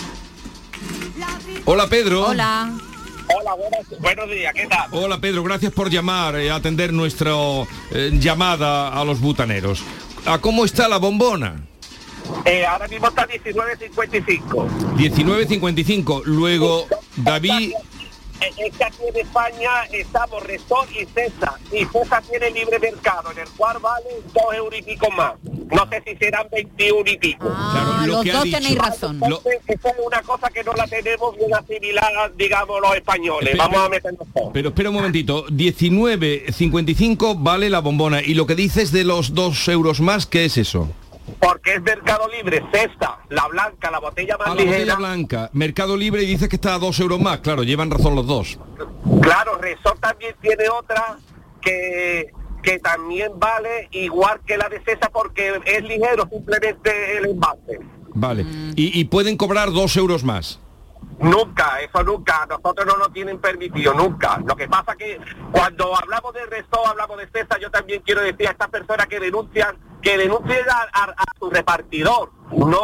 [1.63, 2.27] Hola, Pedro.
[2.27, 2.71] Hola.
[3.29, 4.87] Hola, buenos, buenos días, ¿qué tal?
[4.91, 5.43] Hola, Pedro.
[5.43, 7.31] Gracias por llamar y atender nuestra
[7.91, 9.81] eh, llamada a los butaneros.
[10.25, 11.55] ¿A cómo está la bombona?
[12.47, 14.95] Eh, ahora mismo está 19.55.
[14.97, 16.21] 19.55.
[16.25, 17.71] Luego, David...
[17.73, 17.73] Eh,
[18.39, 21.55] Es que aquí en España estamos Resort y César.
[21.71, 25.33] Y César tiene libre mercado, en el cual vale dos euros y pico más.
[25.71, 27.47] No sé si serán 21 y pico.
[27.51, 28.57] Ah, lo los que dos dicho.
[28.59, 29.19] tenéis razón.
[29.27, 33.49] Lo- esa es una cosa que no la tenemos bien asimilada, digamos, los españoles.
[33.49, 34.49] Espera, Vamos a meternos todos.
[34.53, 38.21] Pero espera un momentito, 19.55 vale la bombona.
[38.21, 40.87] Y lo que dices de los dos euros más, ¿qué es eso?
[41.39, 44.95] Porque es mercado libre, cesta, la blanca, la botella más A la botella ligera.
[44.95, 47.39] blanca, Mercado Libre y dices que está a dos euros más.
[47.39, 48.57] Claro, llevan razón los dos.
[49.21, 51.17] Claro, Resort también tiene otra
[51.61, 52.31] que,
[52.63, 57.79] que también vale igual que la de César porque es ligero simplemente el envase.
[58.13, 58.45] Vale.
[58.75, 60.59] Y, y pueden cobrar dos euros más.
[61.19, 64.39] Nunca, eso nunca, nosotros no nos tienen permitido, nunca.
[64.45, 65.19] Lo que pasa que
[65.51, 69.19] cuando hablamos de Resort, hablamos de César, yo también quiero decir a estas personas que
[69.19, 69.75] denuncian,
[70.07, 72.31] que denuncien a, a- a su repartidor.
[72.51, 72.81] No,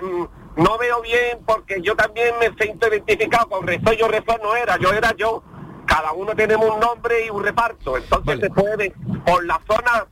[0.00, 4.56] mm, no veo bien porque yo también me siento identificado con Resort, yo Resort no
[4.56, 5.42] era, yo era yo.
[5.86, 8.92] Cada uno tenemos un nombre y un reparto, entonces se puede,
[9.26, 10.06] por la zona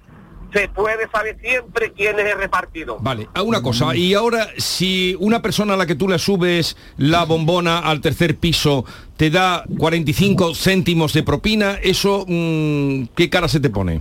[0.53, 2.99] se puede saber siempre quién es el repartidor.
[3.01, 3.95] Vale, a una cosa.
[3.95, 8.37] Y ahora, si una persona a la que tú le subes la bombona al tercer
[8.37, 8.85] piso
[9.17, 14.01] te da 45 céntimos de propina, eso, mm, ¿qué cara se te pone?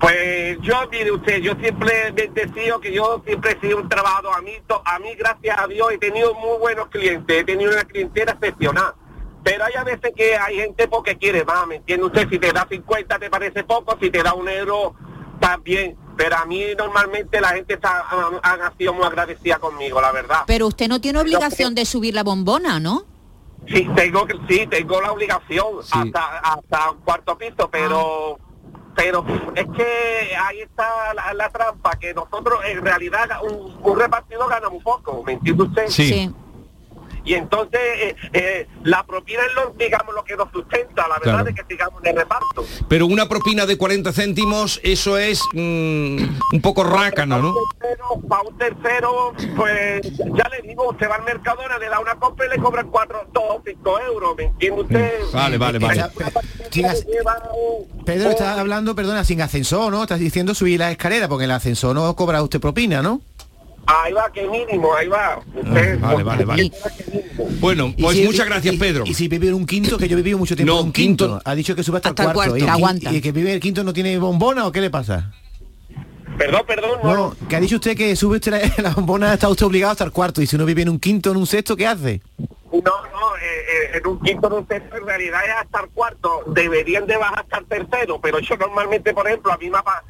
[0.00, 4.34] Pues yo, mire usted, yo siempre me decido que yo siempre he sido un trabajador.
[4.34, 4.52] A mí,
[4.84, 8.94] a mí, gracias a Dios, he tenido muy buenos clientes, he tenido una clientela excepcional.
[9.44, 12.28] Pero hay a veces que hay gente porque quiere más, ¿me entiende usted?
[12.30, 14.94] Si te da 50 te parece poco, si te da un euro
[15.38, 15.98] también.
[16.16, 20.44] Pero a mí normalmente la gente está, han, han sido muy agradecida conmigo, la verdad.
[20.46, 23.04] Pero usted no tiene obligación de subir la bombona, ¿no?
[23.68, 28.38] Sí, tengo que, sí, tengo la obligación hasta hasta un cuarto piso, pero
[28.94, 29.24] pero
[29.54, 34.68] es que ahí está la, la trampa que nosotros en realidad un, un repartidor gana
[34.68, 35.86] muy poco, ¿me entiende usted?
[35.88, 36.08] Sí.
[36.08, 36.34] Sí.
[37.30, 41.44] Y entonces eh, eh, la propina es lo, digamos, lo que nos sustenta, la verdad
[41.44, 41.48] Claro.
[41.48, 42.64] es que sigamos en el reparto.
[42.88, 46.22] Pero una propina de 40 céntimos, eso es mm,
[46.54, 47.54] un poco rácano, ¿no?
[48.28, 52.46] Para un tercero, pues ya le digo, usted va al Mercadona, le da una compra
[52.46, 55.20] y le cobran cuatro, dos o cinco euros, ¿me entiende usted?
[55.32, 56.04] Vale, vale, vale.
[56.70, 57.06] Sigas-
[58.04, 60.02] Pedro está hablando, perdona, sin ascensor, ¿no?
[60.02, 63.20] Estás diciendo subir la escalera, porque en el ascensor no cobra usted propina, ¿no?
[63.86, 65.40] Ahí va, que mínimo, ahí va.
[65.54, 66.72] Usted- Vale, vale, vale.
[67.60, 69.04] Bueno, pues si- muchas gracias, y- Pedro.
[69.06, 70.92] Y si vive en un quinto, que yo he vivido mucho tiempo No, en un
[70.92, 72.56] quinto, quinto- ha dicho que sube hasta, Hasta el el cuarto.
[72.56, 73.10] ¿Y, el Aguanta.
[73.10, 75.32] quin- ¿Y el que vive en el quinto no tiene bombona o qué le pasa?
[76.38, 79.66] Perdón, perdón, No, que ha dicho usted que sube usted la, la bombona, está usted
[79.66, 80.40] obligado hasta el cuarto.
[80.40, 82.22] Y si uno vive en un quinto o en un sexto, ¿qué hace?
[82.72, 86.44] No, no, eh, eh, en un quinto, en un en realidad es hasta el cuarto,
[86.46, 90.02] deberían de bajar hasta el tercero, pero yo normalmente, por ejemplo, a mí me ha,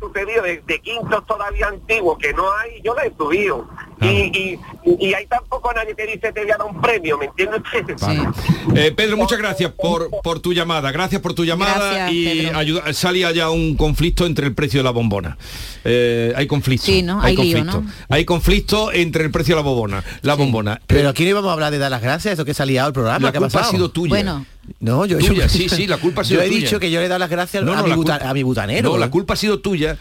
[0.00, 3.68] sucedido de, de quintos todavía antiguos que no hay, yo lo he subido.
[4.00, 4.58] Y, y,
[5.00, 7.60] y ahí tampoco nadie te dice te voy a dar un premio, ¿me entiendes?
[8.74, 10.90] Eh, Pedro, muchas gracias por, por tu llamada.
[10.92, 14.84] Gracias por tu llamada Gracias, y ayuda, salía ya un conflicto entre el precio de
[14.84, 15.36] la bombona.
[15.84, 16.86] Eh, hay conflicto.
[16.86, 17.20] Sí, ¿no?
[17.22, 17.80] Hay lío, conflicto.
[17.82, 17.90] ¿no?
[18.08, 20.04] Hay conflicto entre el precio de la bombona.
[20.22, 20.80] La bombona.
[20.86, 22.88] Pero aquí no íbamos a hablar de dar las gracias, eso que se ha liado
[22.88, 23.18] el programa.
[23.26, 23.72] La ¿qué culpa ha pasado?
[23.76, 24.10] sido tuya.
[24.10, 24.46] Bueno.
[24.80, 26.60] No, yo, Tuya, yo- sí, sí, la culpa ha sido Yo he tuya.
[26.60, 28.34] dicho que yo le he dado las gracias No, a, mi la buta- culpa- a
[28.34, 28.90] mi butanero.
[28.90, 29.96] No, la culpa ha sido tuya.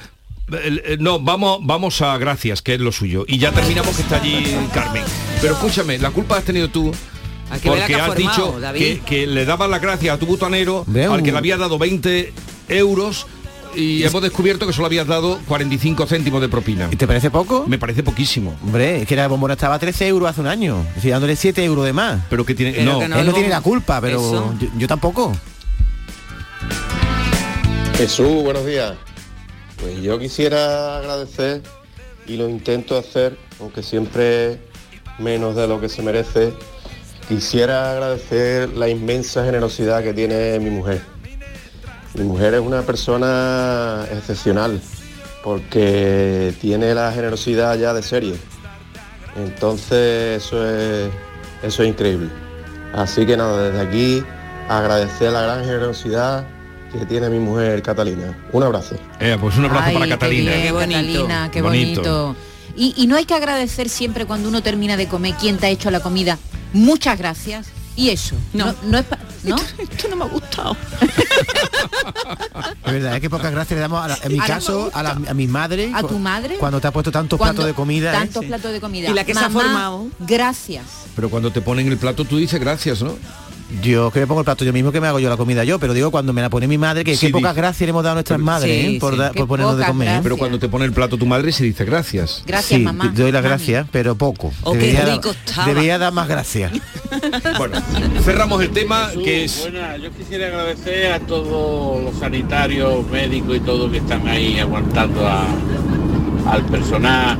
[0.99, 3.25] No, vamos, vamos a gracias, que es lo suyo.
[3.27, 5.03] Y ya terminamos que está allí Carmen.
[5.41, 6.93] Pero escúchame, la culpa has tenido tú.
[7.49, 8.79] La Porque que ha has formado, dicho David.
[8.79, 11.77] que, que le dabas las gracias a tu butanero Veo al que le había dado
[11.77, 12.33] 20
[12.67, 13.25] euros
[13.73, 16.89] y hemos descubierto que solo habías dado 45 céntimos de propina.
[16.91, 17.65] ¿Y te parece poco?
[17.67, 18.55] Me parece poquísimo.
[18.63, 20.83] Hombre, es que la bombona estaba a 13 euros hace un año.
[20.95, 22.21] Estoy dándole 7 euros de más.
[22.29, 22.71] Pero que tiene...
[22.73, 25.31] Pero no, que no, Él no tiene la culpa, pero yo, yo tampoco.
[27.97, 28.93] Jesús, buenos días.
[29.79, 31.61] Pues yo quisiera agradecer
[32.25, 34.59] y lo intento hacer, aunque siempre
[35.19, 36.53] menos de lo que se merece.
[37.27, 41.01] Quisiera agradecer la inmensa generosidad que tiene mi mujer.
[42.13, 44.81] Mi mujer es una persona excepcional
[45.43, 48.35] porque tiene la generosidad ya de serie.
[49.35, 51.09] Entonces eso es,
[51.63, 52.29] eso es increíble.
[52.93, 54.23] Así que nada, desde aquí
[54.67, 56.45] agradecer la gran generosidad
[56.91, 58.37] que tiene mi mujer Catalina.
[58.51, 58.95] Un abrazo.
[59.19, 60.51] Eh, pues un abrazo Ay, para qué Catalina.
[60.51, 60.93] bien, Qué bonito.
[60.97, 62.01] Catalina, qué Bonito.
[62.01, 62.35] bonito.
[62.75, 65.69] Y, y no hay que agradecer siempre cuando uno termina de comer quién te ha
[65.69, 66.37] hecho la comida.
[66.73, 67.67] Muchas gracias.
[67.95, 68.35] Y eso.
[68.53, 69.05] No, no, es
[69.43, 69.55] ¿no?
[69.79, 70.77] Esto no me ha gustado.
[72.85, 75.11] Es verdad, es que pocas gracias le damos, a la- en mi caso, a, la-
[75.27, 75.91] a mi madre.
[75.93, 76.57] ¿A tu madre?
[76.57, 78.11] Cuando te ha puesto tantos Cuando- platos de comida.
[78.11, 78.17] ¿eh?
[78.19, 79.09] Tantos platos de comida.
[79.09, 80.07] Y la que se ha Mamá, formado.
[80.19, 80.83] Gracias.
[81.15, 83.15] Pero cuando te ponen el plato tú dices gracias, ¿no?
[83.81, 85.77] Yo que me pongo el plato yo mismo que me hago yo la comida yo,
[85.77, 88.01] pero digo cuando me la pone mi madre, que Sí, qué pocas gracias le hemos
[88.01, 88.99] dado a nuestras madres sí, ¿eh?
[88.99, 89.19] por, sí.
[89.19, 90.07] da- Qué por ponernos de comer.
[90.07, 90.11] ¿eh?
[90.11, 90.23] gracias.
[90.23, 92.43] Pero cuando te pone el plato tu madre se dice gracias.
[92.47, 93.11] Gracias, sí, mamá.
[93.13, 94.53] doy las gracias, pero poco.
[94.63, 95.67] Oh, qué debería, rico dar, estaba.
[95.67, 96.71] debería dar más gracias.
[97.57, 97.77] Bueno,
[98.23, 99.59] cerramos el tema Jesús, que es...
[99.61, 105.25] buena, yo quisiera agradecer a todos los sanitarios, médicos y todos que están ahí aguantando
[105.27, 105.45] a-
[106.51, 107.37] al personal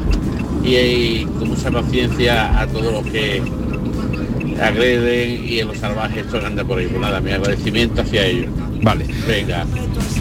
[0.64, 3.42] y, y con mucha paciencia a todos los que
[4.62, 6.88] agreden y en los salvajes que andan por ahí.
[6.88, 8.50] Pues nada, mi agradecimiento hacia ellos.
[8.82, 9.06] Vale.
[9.28, 9.66] Venga.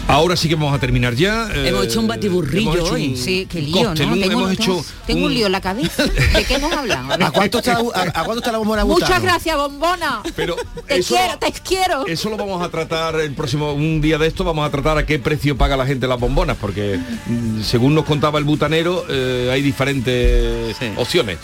[0.09, 1.49] Ahora sí que vamos a terminar ya.
[1.53, 3.07] Hemos hecho un batiburrillo hemos hecho hoy.
[3.09, 4.13] un- Sí, qué lío, cóctel, ¿no?
[4.13, 6.05] un- tengo hemos hecho tengo un un- lío en la cabeza.
[6.05, 7.11] ¿De qué hemos hablado?
[7.13, 7.27] A ver.
[7.27, 9.23] ¿A cuánto está, la- a, a cuánto está la bombona Muchas butano?
[9.25, 10.21] gracias, bombona.
[10.35, 10.55] Pero
[10.87, 12.07] Te eso- quiero, te quiero.
[12.07, 15.05] Eso lo vamos a tratar el próximo, un día de esto vamos a tratar a
[15.05, 19.49] qué precio paga la gente las bombonas, porque mm, según nos contaba el butanero, eh,
[19.51, 21.37] hay diferentes opciones.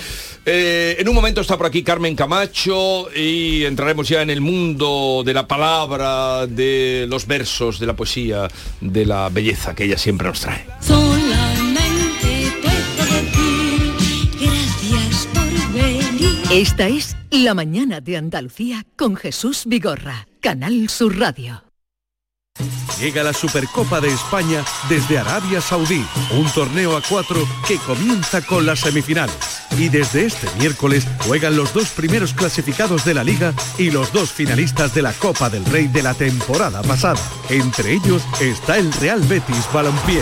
[0.45, 5.23] Eh, en un momento está por aquí Carmen Camacho y entraremos ya en el mundo
[5.25, 8.49] de la palabra, de los versos, de la poesía,
[8.81, 10.65] de la belleza que ella siempre nos trae.
[10.81, 13.91] Solamente puedo decir
[14.39, 16.41] gracias por venir.
[16.51, 21.62] Esta es La mañana de Andalucía con Jesús Vigorra, Canal Sur Radio.
[23.03, 28.65] Llega la Supercopa de España desde Arabia Saudí, un torneo a cuatro que comienza con
[28.65, 29.35] las semifinales.
[29.77, 34.31] Y desde este miércoles juegan los dos primeros clasificados de la liga y los dos
[34.31, 37.19] finalistas de la Copa del Rey de la temporada pasada.
[37.49, 40.21] Entre ellos está el Real Betis Balompié.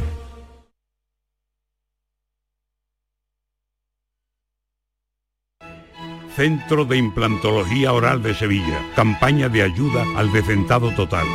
[6.35, 8.81] Centro de Implantología Oral de Sevilla.
[8.95, 11.25] Campaña de ayuda al decentado total.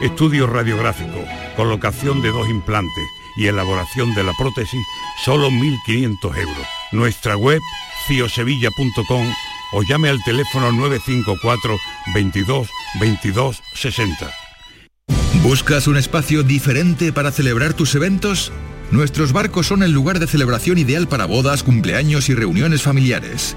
[0.00, 1.24] estudio radiográfico,
[1.56, 3.04] colocación de dos implantes
[3.36, 4.80] y elaboración de la prótesis,
[5.24, 6.66] solo 1.500 euros.
[6.92, 7.60] Nuestra web,
[8.06, 9.26] ciosevilla.com
[9.72, 11.76] o llame al teléfono 954
[12.14, 12.68] 22
[13.00, 14.30] 22 60.
[15.42, 18.52] ¿Buscas un espacio diferente para celebrar tus eventos?
[18.90, 23.56] Nuestros barcos son el lugar de celebración ideal para bodas, cumpleaños y reuniones familiares.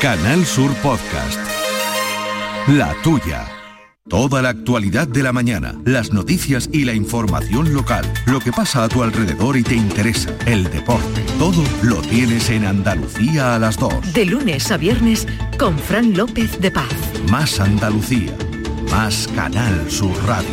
[0.00, 1.53] Canal Sur Podcast.
[2.68, 3.46] La tuya.
[4.08, 8.84] Toda la actualidad de la mañana, las noticias y la información local, lo que pasa
[8.84, 13.76] a tu alrededor y te interesa, el deporte, todo lo tienes en Andalucía a las
[13.76, 14.14] 2.
[14.14, 16.88] De lunes a viernes con Fran López de Paz.
[17.30, 18.34] Más Andalucía,
[18.90, 20.48] más Canal Sur Radio.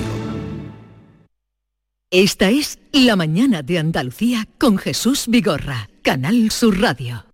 [2.11, 7.30] Esta es La mañana de Andalucía con Jesús Vigorra, Canal Sur Radio.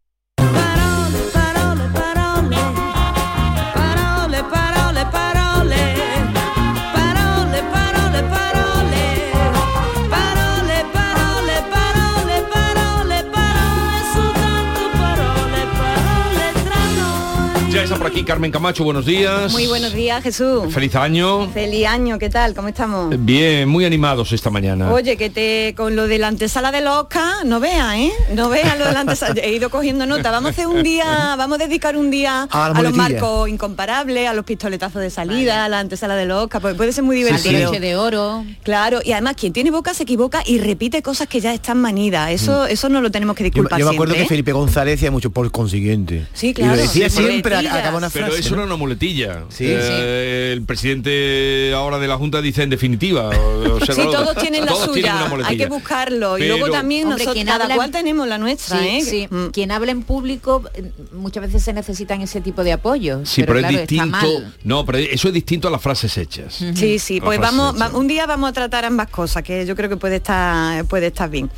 [17.98, 19.52] Está por aquí Carmen Camacho, buenos días.
[19.52, 20.72] Muy buenos días, Jesús.
[20.74, 21.50] Feliz año.
[21.50, 22.54] Feliz año, ¿qué tal?
[22.54, 23.14] ¿Cómo estamos?
[23.20, 24.92] Bien, muy animados esta mañana.
[24.92, 28.12] Oye, que te con lo de la antesala de los Oscar, no veas, ¿eh?
[28.34, 29.34] No veas lo de la antesala.
[29.44, 30.32] He ido cogiendo nota.
[30.32, 34.34] Vamos a hacer un día, vamos a dedicar un día A los marcos incomparables, a
[34.34, 37.70] los pistoletazos de salida, a la antesala de los Oscar, pues puede ser muy divertido.
[37.70, 38.46] Broche de oro.
[38.64, 42.32] Claro, y además quien tiene boca se equivoca y repite cosas que ya están manidas.
[42.32, 44.38] Eso, eso no lo tenemos que disculpar yo me acuerdo siempre, que ¿eh?
[44.38, 46.28] Felipe González decía mucho por consiguiente.
[46.34, 46.76] Sí, Y claro.
[46.76, 47.56] lo decía Sí, siempre.
[47.88, 48.40] Acaba una Pero frase.
[48.42, 48.56] eso ¿no?
[48.58, 49.44] era una muletilla.
[49.50, 49.66] Sí.
[49.68, 53.30] Eh, El presidente ahora de la Junta dice en definitiva.
[53.30, 56.38] o- sea, Sí, todos tienen la todos suya, hay que buscarlo.
[56.38, 58.88] y Pero- luego también Hombre, nosotros, quien cada habla en- cual tenemos la nuestra, Sí,
[58.88, 59.02] ¿eh?
[59.02, 59.30] sí.
[59.54, 63.30] Quien habla en público eh, muchas veces se necesitan ese tipo de apoyos.
[63.30, 64.28] Sí, pero, claro, es distinto.
[64.64, 66.64] No, pero eso es distinto a las frases hechas.
[66.76, 69.90] Sí, sí, pues vamos, va- un día vamos a tratar ambas cosas, que yo creo
[69.90, 71.50] que puede estar, puede estar bien.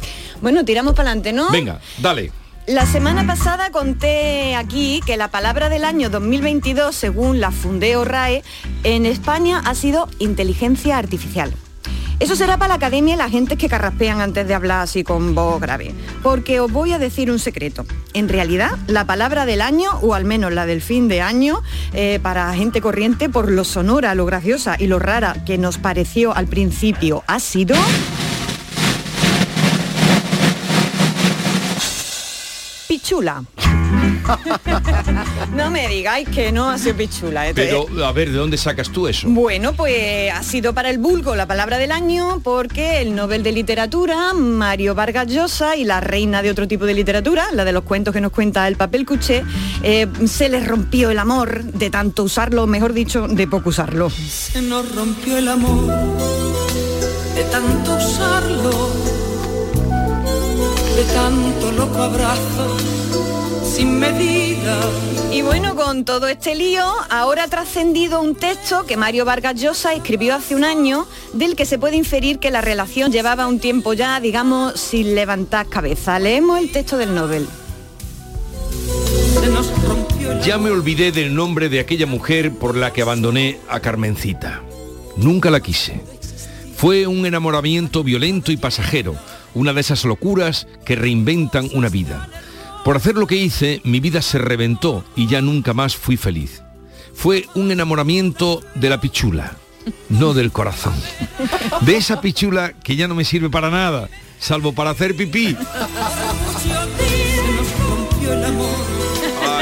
[0.41, 1.49] Bueno, tiramos para adelante, ¿no?
[1.51, 2.31] Venga, dale.
[2.69, 8.43] La semana pasada conté aquí que la palabra del año 2022, según la Fundeo RAE,
[8.83, 11.51] en España ha sido inteligencia artificial.
[12.19, 15.33] Eso será para la academia y la gente que carraspean antes de hablar así con
[15.33, 15.95] voz grave.
[16.21, 17.87] Porque os voy a decir un secreto.
[18.13, 22.19] En realidad, la palabra del año, o al menos la del fin de año, eh,
[22.21, 26.45] para gente corriente, por lo sonora, lo graciosa y lo rara que nos pareció al
[26.45, 27.75] principio, ha sido...
[33.09, 33.43] Pichula.
[35.55, 37.49] no me digáis que no ha sido pichula.
[37.49, 37.53] ¿eh?
[37.55, 39.27] Pero, a ver, ¿de dónde sacas tú eso?
[39.27, 43.51] Bueno, pues ha sido para el vulgo la palabra del año porque el Nobel de
[43.51, 47.83] Literatura, Mario Vargas Llosa y la reina de otro tipo de literatura, la de los
[47.83, 49.43] cuentos que nos cuenta el papel cuché,
[49.81, 54.11] eh, se les rompió el amor de tanto usarlo, mejor dicho, de poco usarlo.
[54.11, 55.87] Se nos rompió el amor
[57.33, 58.91] de tanto usarlo,
[60.99, 62.75] de tanto loco abrazo
[63.63, 64.77] sin medida.
[65.31, 69.93] Y bueno, con todo este lío, ahora ha trascendido un texto que Mario Vargas Llosa
[69.93, 73.93] escribió hace un año, del que se puede inferir que la relación llevaba un tiempo
[73.93, 76.19] ya, digamos, sin levantar cabeza.
[76.19, 77.47] Leemos el texto del Nobel.
[79.39, 83.03] Se nos rompió el Ya me olvidé del nombre de aquella mujer por la que
[83.03, 84.63] abandoné a Carmencita.
[85.15, 86.01] Nunca la quise.
[86.75, 89.15] Fue un enamoramiento violento y pasajero,
[89.53, 92.29] una de esas locuras que reinventan una vida.
[92.83, 96.63] Por hacer lo que hice, mi vida se reventó y ya nunca más fui feliz.
[97.13, 99.55] Fue un enamoramiento de la pichula,
[100.09, 100.93] no del corazón.
[101.81, 104.09] De esa pichula que ya no me sirve para nada,
[104.39, 105.55] salvo para hacer pipí.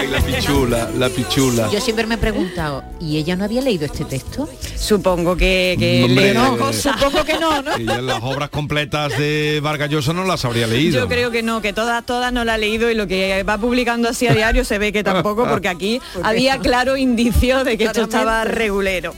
[0.07, 1.69] Ay, la pichula, la pichula.
[1.69, 4.47] Yo siempre me he preguntado, ¿y ella no había leído este texto?
[4.75, 6.99] Supongo que, que Hombre, eh, cosas.
[6.99, 7.75] Supongo que no, ¿no?
[7.75, 10.99] Ella las obras completas de Vargas Llosa no las habría leído.
[11.01, 13.57] Yo creo que no, que todas, todas no la ha leído y lo que va
[13.57, 17.85] publicando así a diario se ve que tampoco, porque aquí había claro indicio de que
[17.85, 19.13] esto estaba regulero.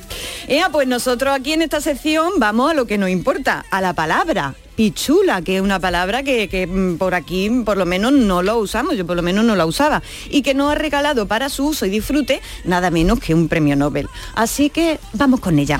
[0.47, 3.93] Ea, pues nosotros aquí en esta sección vamos a lo que nos importa, a la
[3.93, 4.55] palabra.
[4.79, 8.55] Pichula, que es una palabra que, que, mm, por aquí por lo menos no lo
[8.59, 11.67] usamos, yo por lo menos no la usaba, y que nos ha regalado para su
[11.67, 14.07] uso y disfrute nada menos que un premio premio Nobel.
[14.35, 15.77] Así que vamos con ella.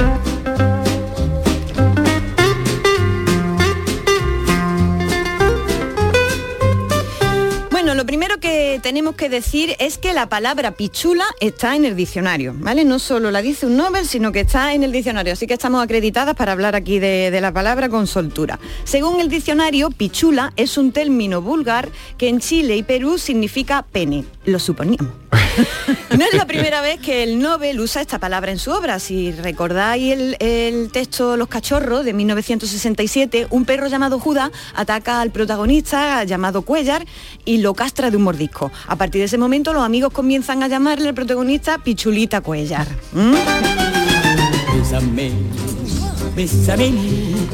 [8.09, 12.83] Primero que tenemos que decir es que la palabra pichula está en el diccionario, ¿vale?
[12.83, 15.83] No solo la dice un Nobel, sino que está en el diccionario, así que estamos
[15.83, 18.59] acreditadas para hablar aquí de, de la palabra con soltura.
[18.83, 24.25] Según el diccionario, pichula es un término vulgar que en Chile y Perú significa pene,
[24.43, 25.13] lo suponíamos.
[26.17, 28.99] No es la primera vez que el Nobel usa esta palabra en su obra.
[28.99, 35.31] Si recordáis el, el texto Los cachorros de 1967, un perro llamado Judas ataca al
[35.31, 37.05] protagonista llamado Cuellar
[37.45, 38.71] y lo castra de un mordisco.
[38.87, 42.87] A partir de ese momento los amigos comienzan a llamarle al protagonista Pichulita Cuellar.
[43.13, 43.33] ¿Mm?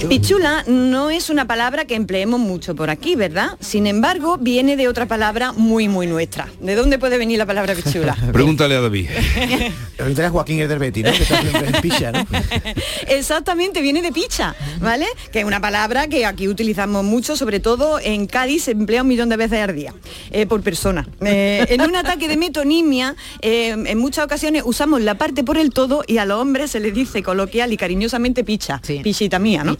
[0.09, 3.57] Pichula no es una palabra que empleemos mucho por aquí, ¿verdad?
[3.59, 6.47] Sin embargo, viene de otra palabra muy, muy nuestra.
[6.59, 8.15] ¿De dónde puede venir la palabra pichula?
[8.33, 9.09] Pregúntale a David.
[10.31, 11.11] Joaquín Ederbetti, ¿no?
[11.11, 12.25] Que está siempre en picha, ¿no?
[13.07, 15.07] Exactamente, viene de picha, ¿vale?
[15.31, 19.07] Que es una palabra que aquí utilizamos mucho, sobre todo en Cádiz se emplea un
[19.07, 19.93] millón de veces al día,
[20.31, 21.07] eh, por persona.
[21.21, 25.71] Eh, en un ataque de metonimia, eh, en muchas ocasiones usamos la parte por el
[25.71, 29.77] todo y a los hombres se les dice coloquial y cariñosamente picha, pichita mía, ¿no?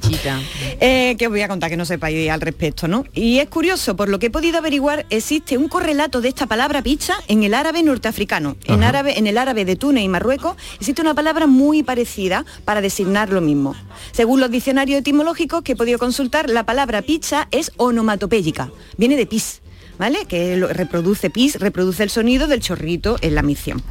[0.79, 3.05] Eh, que os voy a contar que no sepáis al respecto, ¿no?
[3.13, 6.81] Y es curioso, por lo que he podido averiguar, existe un correlato de esta palabra
[6.81, 8.57] picha en el árabe norteafricano.
[8.65, 12.81] En, árabe, en el árabe de Túnez y Marruecos existe una palabra muy parecida para
[12.81, 13.75] designar lo mismo.
[14.11, 19.25] Según los diccionarios etimológicos que he podido consultar, la palabra picha es onomatopéyica, viene de
[19.25, 19.61] pis,
[19.97, 20.25] ¿vale?
[20.25, 23.81] Que reproduce pis, reproduce el sonido del chorrito en la misión.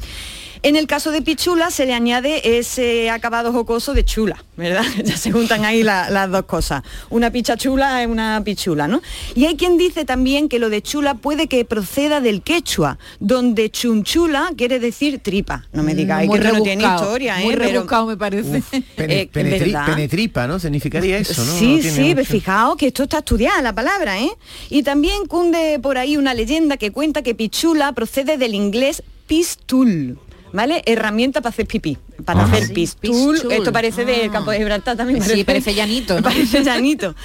[0.64, 4.82] En el caso de pichula se le añade ese acabado jocoso de chula, ¿verdad?
[5.04, 6.82] Ya se juntan ahí la- las dos cosas.
[7.10, 9.02] Una picha chula es una pichula, ¿no?
[9.34, 13.68] Y hay quien dice también que lo de chula puede que proceda del quechua, donde
[13.68, 15.66] chunchula quiere decir tripa.
[15.74, 17.44] No me digáis Muy que no tiene rebuscado, historia, ¿eh?
[17.44, 18.62] muy Pero- rebuscado me parece.
[18.96, 19.86] Pene- Eh, penetri- ¿verdad?
[19.86, 20.58] penetripa, ¿no?
[20.58, 21.58] Significaría eso, ¿no?
[21.58, 24.30] Sí, No sí, mucho- fijaos que esto está estudiada la palabra, ¿eh?
[24.70, 30.18] Y también cunde por ahí una leyenda que cuenta que pichula procede del inglés pistul.
[30.54, 30.82] ¿Vale?
[30.86, 33.38] Herramienta para hacer pipí, para hacer Sí, pistul.
[33.50, 34.32] Esto parece del Ah.
[34.32, 35.20] campo de Gibraltar también.
[35.20, 36.22] Sí, parece llanito, ¿no?
[36.22, 37.16] Parece llanito.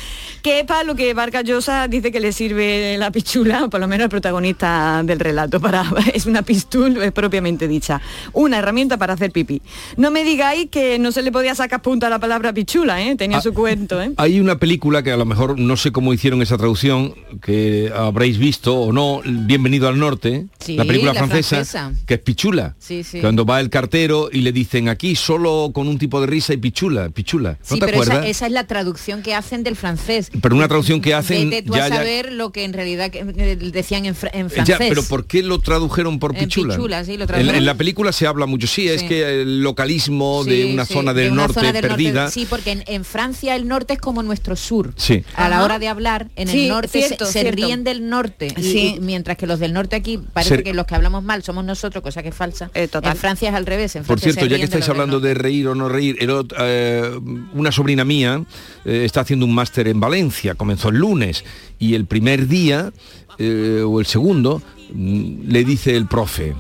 [0.42, 3.80] Que es para lo que Vargas Llosa dice que le sirve la pichula, o por
[3.82, 5.60] lo menos el protagonista del relato.
[5.60, 8.02] Para, es una pistul es propiamente dicha.
[8.34, 9.62] Una herramienta para hacer pipí.
[9.96, 13.16] No me digáis que no se le podía sacar punta a la palabra pichula, ¿eh?
[13.16, 13.42] Tenía Ah.
[13.42, 14.12] su cuento, ¿eh?
[14.18, 17.14] Hay una película que a lo mejor no sé cómo hicieron esa traducción,
[17.44, 21.92] que habréis visto o no, Bienvenido al Norte, Sí, la película la francesa, francesa.
[22.08, 22.76] que es Pichula.
[22.80, 23.19] Sí, sí.
[23.22, 26.58] Cuando va el cartero y le dicen aquí solo con un tipo de risa y
[26.58, 27.52] Pichula, Pichula.
[27.52, 28.30] ¿No Sí, te pero esa, acuerdas?
[28.30, 30.32] esa es la traducción que hacen del francés.
[30.42, 33.10] Pero una traducción que hacen Vete tú ya, a ya- saber lo que en realidad
[33.14, 34.78] eh, decían en, fra- en Ya, francés.
[34.90, 36.76] pero ¿por qué lo tradujeron por En Pichula?
[36.76, 37.56] Pichula, sí, lo en, tradujeron.
[37.56, 39.08] en la película se habla mucho, sí, es Sí.
[39.08, 42.30] que el localismo de una sí, zona de del una norte zona del perdida.
[42.32, 44.94] sí, porque en, en Francia el norte es como nuestro sur.
[44.96, 45.24] Sí.
[45.36, 47.56] A la hora de hablar, en Sí, el norte se- cierto, se, cierto.
[47.56, 48.48] ríen del norte.
[48.58, 48.96] y- Sí.
[48.98, 52.04] y mientras que los del norte aquí parece que los que hablamos mal somos nosotros,
[52.04, 52.70] cosa que es falsa.
[52.92, 53.09] total.
[53.12, 53.96] En Francia es al revés.
[53.96, 57.20] En Por cierto, ya que de estáis hablando de reír o no reír, el eh,
[57.54, 58.44] una sobrina mía
[58.86, 61.44] eh, está haciendo un máster en Valencia, comenzó el lunes,
[61.80, 62.92] y el primer día,
[63.38, 64.62] eh, o el segundo,
[64.94, 66.56] mm, le dice el profe,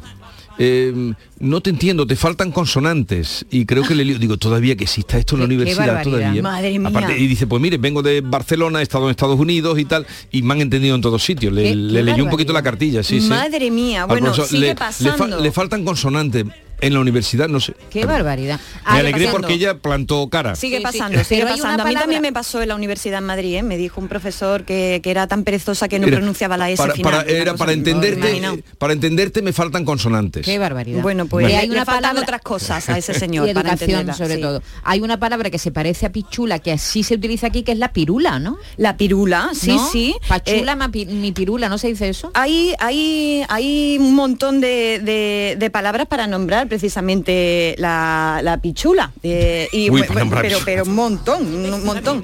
[0.59, 3.45] eh, no te entiendo, te faltan consonantes.
[3.49, 6.41] Y creo que le digo, todavía que exista esto en la universidad todavía.
[6.41, 6.89] Madre mía.
[6.89, 10.05] Aparte, y dice, pues mire, vengo de Barcelona, he estado en Estados Unidos y tal,
[10.31, 11.53] y me han entendido en todos sitios.
[11.53, 13.29] Le, leyó un poquito la cartilla, sí, sí.
[13.29, 14.85] Madre mía, bueno, profesor, sigue le- le fa-
[15.17, 15.39] pasando.
[15.39, 16.45] le faltan consonantes
[16.81, 17.73] en la universidad, no sé.
[17.89, 18.59] Qué barbaridad.
[18.59, 19.31] Me Ah, alegré pasando.
[19.39, 20.55] porque ella plantó cara.
[20.55, 20.97] Sigue Sí, sí.
[20.97, 21.83] pasando, sigue Pero hay una pasando.
[21.83, 23.63] A mí también me pasó en la universidad en Madrid, ¿eh?
[23.63, 26.77] me dijo un profesor que, que era tan perezosa que no Era- pronunciaba la S
[26.81, 27.11] para, final.
[27.11, 30.45] para- una era para entenderte, para entenderte me faltan consonantes.
[30.45, 31.01] Qué barbaridad.
[31.01, 34.01] Bueno, pues hay le una faltan palabra otras cosas a ese señor y para educación
[34.01, 34.41] entenderla, sobre sí.
[34.41, 34.63] todo.
[34.83, 37.77] Hay una palabra que se parece a pichula que así se utiliza aquí que es
[37.77, 38.57] la pirula, ¿no?
[38.77, 39.89] La pirula, sí, ¿No?
[39.91, 40.15] sí.
[40.27, 42.31] Pachula, Eh, mi pirula, ¿no se dice eso?
[42.33, 49.11] Hay, hay, hay un montón de, de- de palabras para nombrar precisamente la, la pichula.
[49.23, 52.23] Eh, y, Uy, nombrar pero, pero un montón, un montón.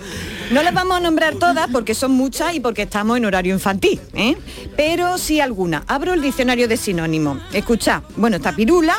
[0.52, 4.00] No las vamos a nombrar todas porque son muchas y porque estamos en horario infantil.
[4.14, 4.38] ¿eh?
[4.78, 5.84] Pero sí algunas.
[5.88, 7.42] Abro el diccionario de sinónimos.
[7.52, 8.96] Escucha, bueno, está pirula,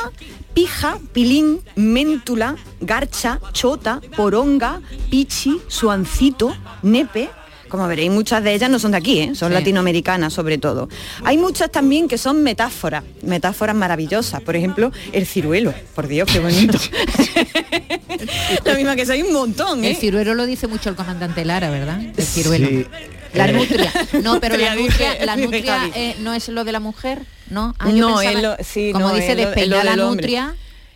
[0.53, 7.29] pija, pilín, méntula, garcha, chota, poronga, pichi, suancito, nepe.
[7.69, 9.35] Como veréis, muchas de ellas no son de aquí, ¿eh?
[9.35, 9.53] son Sí.
[9.53, 10.89] latinoamericanas sobre todo.
[11.23, 14.41] Hay muchas también que son metáforas, metáforas maravillosas.
[14.41, 15.73] Por ejemplo, el ciruelo.
[15.95, 16.77] Por Dios, qué bonito.
[18.65, 19.91] La misma que soy un montón, ¿eh?
[19.91, 22.01] El ciruelo lo dice mucho el comandante Lara, ¿verdad?
[22.01, 22.67] El ciruelo.
[22.67, 22.85] Sí.
[23.33, 23.91] La nutria.
[24.23, 27.75] No, pero la Nutria, nutria, la nutria eh, no es lo de la mujer, ¿no?
[27.77, 30.27] Ah, No, pensaba- es lo- sí, como no, dice despeinar la hombre.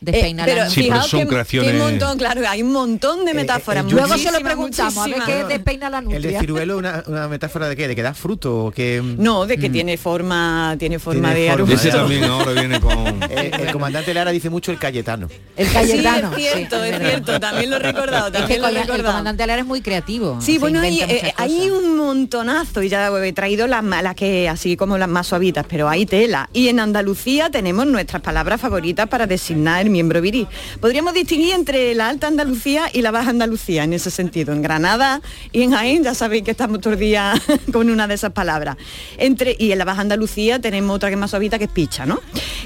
[0.01, 0.11] Nutria.
[0.13, 3.23] Despeina pero Sí, pero fijaos son que- que creaciones- un montón, claro, hay un montón
[3.25, 3.85] de metáforas.
[3.91, 6.39] Luego se lo preguntamos, a ver qué despeina la El de nutria.
[6.39, 9.69] ciruelo una, una metáfora de qué, de que da fruto o que No, de que
[9.69, 9.73] Mm.
[9.73, 11.63] tiene forma, tiene forma Tiene de forma.
[11.63, 11.73] aruto.
[11.73, 12.91] Ese también ahora viene con...
[13.31, 15.27] Eh, el comandante Lara dice mucho el Cayetano.
[15.55, 16.31] El Sí, Cayetano.
[16.31, 18.81] es cierto, sí, es cierto, también lo he recordado, Es que también lo he Coya-
[18.81, 19.11] el recordado.
[19.13, 20.39] comandante Lara es muy creativo.
[20.41, 24.75] Sí, bueno, hay, eh, hay un montonazo y ya he traído las malas que así
[24.75, 26.49] como las más suavitas, pero hay tela.
[26.53, 30.47] Y en Andalucía tenemos nuestras palabras favoritas para designar miembro viril.
[30.79, 34.53] Podríamos distinguir entre la alta Andalucía y la baja Andalucía en ese sentido.
[34.53, 35.21] En Granada
[35.51, 37.33] y en Jaén ya sabéis que estamos todo el día
[37.73, 38.77] con una de esas palabras.
[39.17, 42.05] Entre, y en la baja Andalucía tenemos otra que es más suavita que es picha,
[42.05, 42.19] ¿no?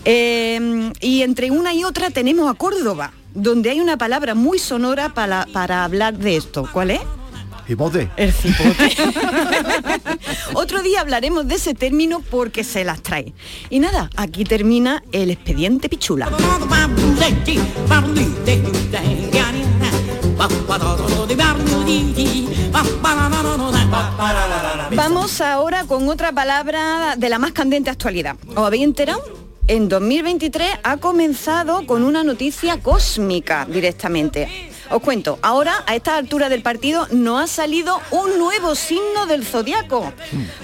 [0.05, 5.13] Eh, y entre una y otra tenemos a Córdoba, donde hay una palabra muy sonora
[5.13, 6.67] para, para hablar de esto.
[6.71, 7.01] ¿Cuál es?
[7.67, 8.09] Hipote.
[8.15, 8.95] El cipote.
[10.53, 13.33] Otro día hablaremos de ese término porque se las trae.
[13.69, 16.29] Y nada, aquí termina el expediente Pichula.
[24.95, 28.35] Vamos ahora con otra palabra de la más candente actualidad.
[28.55, 29.21] ¿Os habéis enterado?
[29.67, 34.74] En 2023 ha comenzado con una noticia cósmica directamente.
[34.89, 39.45] Os cuento, ahora a esta altura del partido no ha salido un nuevo signo del
[39.45, 40.13] zodiaco.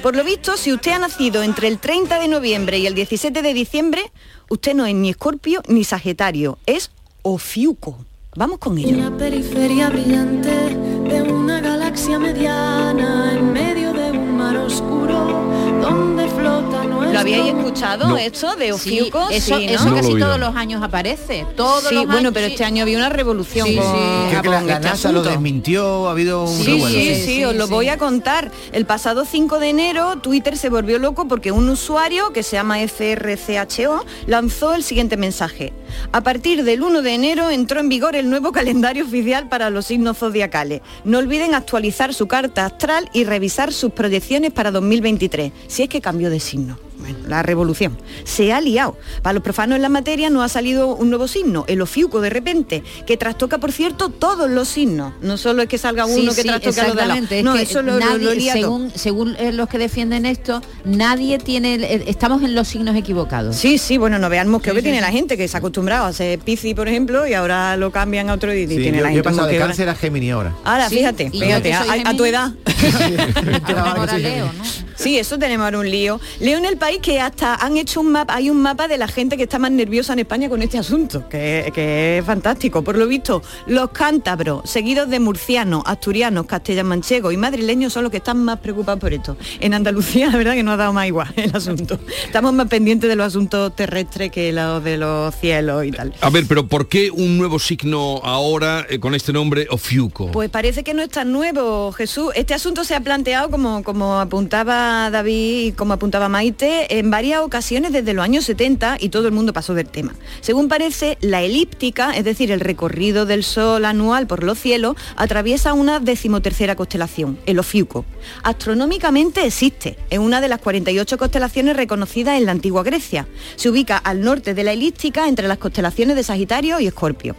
[0.03, 3.41] Por lo visto, si usted ha nacido entre el 30 de noviembre y el 17
[3.41, 4.11] de diciembre,
[4.49, 6.91] usted no es ni escorpio ni sagitario, es
[7.23, 7.97] ofiuco.
[8.35, 9.09] Vamos con ello.
[9.09, 15.49] La periferia brillante de una galaxia mediana en medio de un mar oscuro
[15.81, 17.00] donde flota.
[17.11, 18.17] ¿Lo habíais escuchado No.
[18.17, 19.27] esto de Sí, Ofiuco?
[19.29, 19.71] eso, Sí, ¿no?
[19.73, 21.45] eso No lo he casi todos los años aparece.
[21.55, 22.53] Todos Sí, los bueno, años, pero sí.
[22.53, 23.99] este año había una revolución Sí, con, sí.
[24.29, 26.87] Creo que la, este NASA lo desmintió, ha habido un Sí, revuelo.
[26.87, 27.71] sí, sí, sí, os lo sí.
[27.73, 28.51] voy a contar.
[28.71, 32.79] El pasado 5 de enero, Twitter se volvió loco porque un usuario que se llama
[32.79, 35.73] FRCHO lanzó el siguiente mensaje.
[36.11, 39.85] A partir del 1 de enero entró en vigor el nuevo calendario oficial para los
[39.85, 40.81] signos zodiacales.
[41.03, 46.01] No olviden actualizar su carta astral y revisar sus proyecciones para 2023, si es que
[46.01, 46.77] cambió de signo.
[47.01, 47.97] Bueno, la revolución.
[48.23, 48.97] Se ha liado.
[49.21, 52.29] Para los profanos en la materia no ha salido un nuevo signo, el ofiuco de
[52.29, 55.13] repente, que trastoca, por cierto, todos los signos.
[55.21, 57.39] No solo es que salga Sí, uno que sí, trastoque a los de.
[57.39, 60.61] Es No, que eso lo, lo- nadie, lo según, según eh, los que defienden esto,
[60.85, 63.55] nadie tiene, estamos en los signos equivocados.
[63.55, 65.59] Sí, sí, bueno, no vean mosqueo Sí, que sí, tiene la gente, que se ha
[65.59, 69.03] acostumbrado a ser Piscis, por ejemplo, y ahora lo cambian a otro y, tiene yo,
[69.03, 70.53] la yo he gente pasado de cáncer a Gemini ahora.
[70.63, 72.51] Ahora, Sí, fíjate, fíjate, a, tu edad.
[74.17, 74.63] Leo, ¿no?
[74.95, 76.19] Sí, eso tenemos ahora un lío.
[76.39, 79.07] Leo en el país que hasta han hecho un mapa, hay un mapa de la
[79.07, 82.83] gente que está más nerviosa en España con este asunto, que, que es fantástico.
[82.83, 88.17] Por lo visto, los cántabros, seguidos de murcianos, asturianos, castellano-manchegos y madrileños son los que
[88.17, 89.37] están más preocupados por esto.
[89.59, 91.99] En Andalucía, la verdad que no ha dado más igual el asunto.
[92.25, 96.13] Estamos más pendientes de los asuntos terrestres que los de los cielos y tal.
[96.21, 100.31] A ver, pero ¿por qué un nuevo signo ahora eh, con este nombre Ofiuco?
[100.31, 102.31] Pues parece que no es tan nuevo, Jesús.
[102.35, 107.41] Este asunto se ha planteado, como, como apuntaba David y como apuntaba Maite, en varias
[107.41, 110.13] ocasiones desde los años 70 y todo el mundo pasó del tema.
[110.41, 115.73] Según parece, la elíptica, es decir, el recorrido del Sol anual por los cielos, atraviesa
[115.73, 118.05] una decimotercera constelación, el Ofiuco.
[118.43, 123.27] Astronómicamente existe, es una de las 48 constelaciones reconocidas en la antigua Grecia.
[123.55, 127.35] Se ubica al norte de la elíptica entre las constelaciones de Sagitario y Escorpio.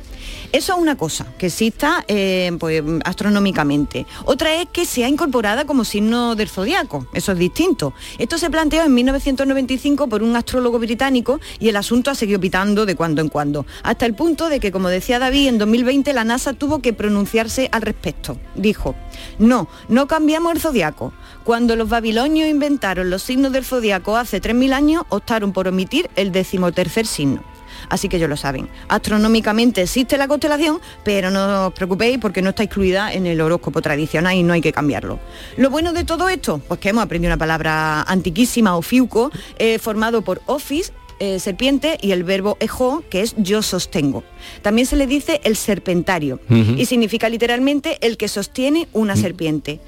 [0.53, 4.07] Eso es una cosa, que exista eh, pues, astronómicamente.
[4.25, 7.07] Otra es que sea incorporada como signo del zodiaco.
[7.15, 7.95] Eso es distinto.
[8.19, 12.87] Esto se planteó en 1995 por un astrólogo británico y el asunto ha seguido pitando
[12.87, 13.67] de cuando en cuando.
[13.83, 17.69] Hasta el punto de que, como decía David, en 2020 la NASA tuvo que pronunciarse
[17.73, 18.37] al respecto.
[18.55, 18.95] Dijo,
[19.39, 21.13] no, no cambiamos el zodiaco.
[21.45, 26.33] Cuando los babilonios inventaron los signos del zodiaco hace 3.000 años, optaron por omitir el
[26.33, 27.43] decimotercer signo.
[27.89, 28.69] Así que ya lo saben.
[28.89, 33.83] Astronómicamente existe la constelación, pero no os preocupéis porque no está incluida en el horóscopo
[33.83, 35.19] tradicional y no hay que cambiarlo.
[35.57, 40.23] Lo bueno de todo esto, pues que hemos aprendido una palabra antiquísima, ofiuco, eh, formado
[40.23, 40.93] por office,
[41.25, 44.25] eh, serpiente y el verbo ejo, que es yo sostengo.
[44.61, 46.41] También se le dice el serpentario
[46.77, 49.79] y significa literalmente el que sostiene una serpiente.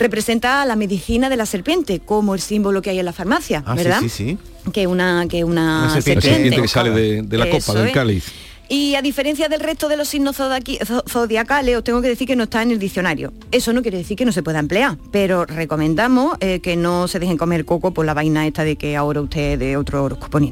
[0.00, 3.76] Representa la medicina de la serpiente, como el símbolo que hay en la farmacia, Ah,
[3.76, 4.00] sí, ¿verdad?
[4.00, 4.38] sí, sí.
[4.72, 6.60] Que una, que una, Una serpiente, serpiente.
[6.62, 8.24] que sale de, de la copa, Eso del es.
[8.72, 12.44] Y a diferencia del resto de los signos zodiacales, os tengo que decir que no
[12.44, 13.32] está en el diccionario.
[13.50, 17.18] Eso no quiere decir que no se pueda emplear, pero recomendamos eh, que no se
[17.18, 20.38] dejen comer coco por la vaina esta de que ahora usted de otro horóscopo.
[20.38, 20.46] Tú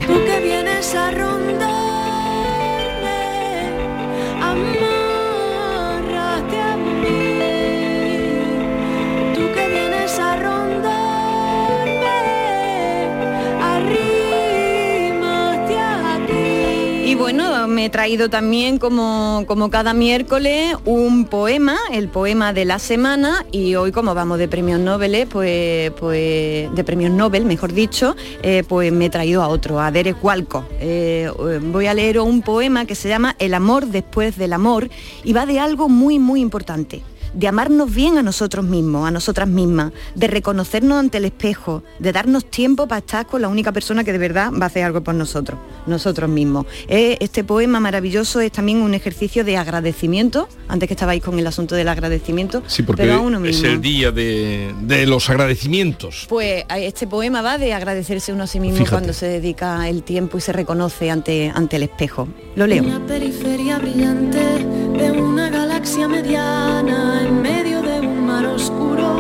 [17.19, 22.79] bueno, me he traído también como, como cada miércoles un poema, el poema de la
[22.79, 28.15] semana y hoy como vamos de premios Nobel, pues, pues de premios Nobel, mejor dicho,
[28.43, 30.65] eh, pues me he traído a otro, a Derek Walcott.
[30.81, 31.31] Eh,
[31.63, 34.89] voy a leer un poema que se llama El amor después del amor
[35.25, 37.03] y va de algo muy muy importante
[37.35, 42.13] de amarnos bien a nosotros mismos, a nosotras mismas, de reconocernos ante el espejo, de
[42.13, 45.03] darnos tiempo para estar con la única persona que de verdad va a hacer algo
[45.03, 46.67] por nosotros, nosotros mismos.
[46.89, 51.47] Eh, este poema maravilloso es también un ejercicio de agradecimiento, antes que estabais con el
[51.47, 53.69] asunto del agradecimiento, Sí, porque pero a uno es mismo.
[53.69, 56.27] el día de, de los agradecimientos.
[56.29, 58.91] Pues este poema va de agradecerse uno a sí mismo Fíjate.
[58.93, 62.29] cuando se dedica el tiempo y se reconoce ante, ante el espejo.
[62.57, 62.83] Lo leo.
[62.83, 65.49] Una periferia brillante de una
[65.81, 69.15] mediana en medio de un mar oscuro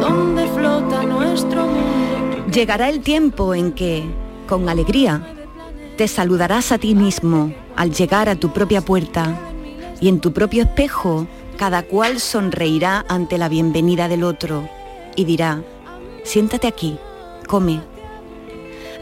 [0.00, 1.68] donde flota nuestro.
[2.50, 4.04] Llegará el tiempo en que,
[4.48, 5.34] con alegría,
[5.98, 9.38] te saludarás a ti mismo al llegar a tu propia puerta
[10.00, 11.26] y en tu propio espejo
[11.58, 14.66] cada cual sonreirá ante la bienvenida del otro
[15.14, 15.62] y dirá,
[16.24, 16.96] siéntate aquí,
[17.46, 17.82] come.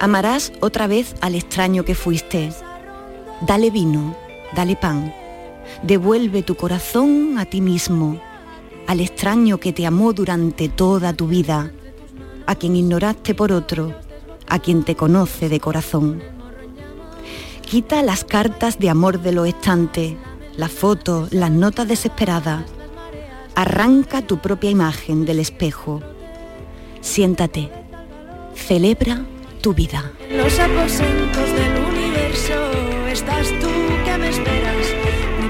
[0.01, 2.51] Amarás otra vez al extraño que fuiste.
[3.43, 4.17] Dale vino,
[4.57, 5.15] dale pan.
[5.83, 8.21] Devuelve tu corazón a ti mismo,
[8.87, 11.73] al extraño que te amó durante toda tu vida
[12.47, 13.95] a quien ignoraste por otro,
[14.49, 16.23] a quien te conoce de corazón.
[17.63, 20.15] Quita las cartas de amor de los estantes,
[20.57, 22.65] las fotos, las notas desesperadas.
[23.57, 26.01] Arranca tu propia imagen del espejo.
[27.01, 27.71] Siéntate.
[28.55, 29.25] Celebra
[29.61, 30.13] tu vida.
[30.31, 33.69] Los aposentos del universo estás tú
[34.05, 34.96] que me esperas.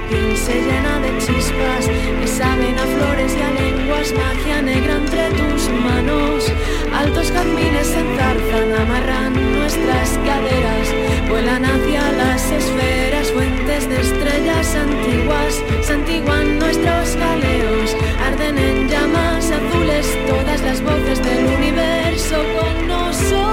[0.09, 5.69] Se llena de chispas que saben a flores y a lenguas, magia negra entre tus
[5.69, 6.45] manos.
[6.93, 10.87] Altos jazmines enzarzan, amarran nuestras caderas,
[11.27, 17.95] vuelan hacia las esferas, fuentes de estrellas antiguas, santiguan nuestros galeos,
[18.25, 23.46] arden en llamas azules todas las voces del universo con nosotros.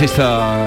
[0.00, 0.59] Es esta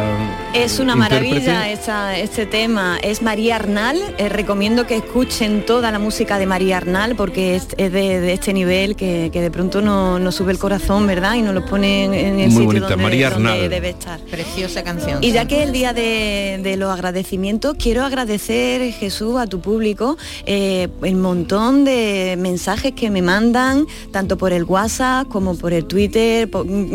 [0.53, 2.99] Es una maravilla esta- este tema.
[3.01, 3.97] Es María Arnal.
[4.19, 8.33] Eh, recomiendo que escuchen toda la música de María Arnal porque es, es de, de
[8.33, 11.33] este nivel que, que de pronto nos no sube el corazón, ¿verdad?
[11.35, 13.69] Y nos lo pone en, el Muy sitio bonita, donde, María donde Arnal.
[13.69, 14.19] debe estar.
[14.19, 15.23] Preciosa canción.
[15.23, 19.59] Y ya que es el día de, de los agradecimientos, quiero agradecer, Jesús, a tu
[19.59, 25.73] público eh, el montón de mensajes que me mandan, tanto por el WhatsApp como por
[25.73, 26.47] el Twitter,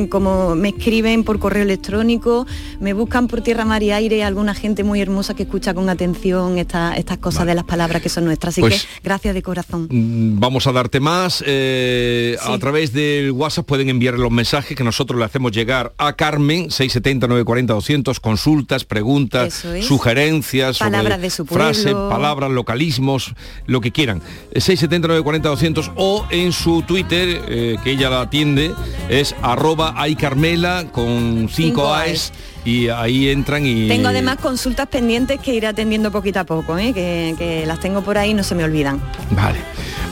[0.09, 2.46] como me escriben por correo electrónico,
[2.78, 6.59] me buscan por tierra, mar y aire alguna gente muy hermosa que escucha con atención
[6.59, 8.53] esta- estas cosas de las palabras que son nuestras.
[8.53, 9.88] Así Pues- que gracias de corazón.
[9.90, 11.42] Mm, Vamos a darte más.
[11.46, 12.53] eh, Sí.
[12.53, 16.70] A través del WhatsApp pueden enviar los mensajes que nosotros le hacemos llegar a Carmen,
[16.70, 19.86] 670-940-200, consultas, preguntas, es.
[19.86, 22.11] sugerencias, Palabras de su frases, pueblo.
[22.11, 23.32] palabras, localismos,
[23.66, 24.20] lo que quieran.
[24.53, 28.72] Eh, 670-940-200 o en su Twitter, eh, que ella la atiende,
[29.09, 32.32] es arroba iCarmela con 5 Cinco A's
[32.68, 33.88] y ahí entran y...
[33.88, 36.92] Tengo además consultas pendientes que iré atendiendo poquito a poco, ¿eh?
[36.92, 39.00] que, que las tengo por ahí y no se me olvidan.
[39.30, 39.58] Vale.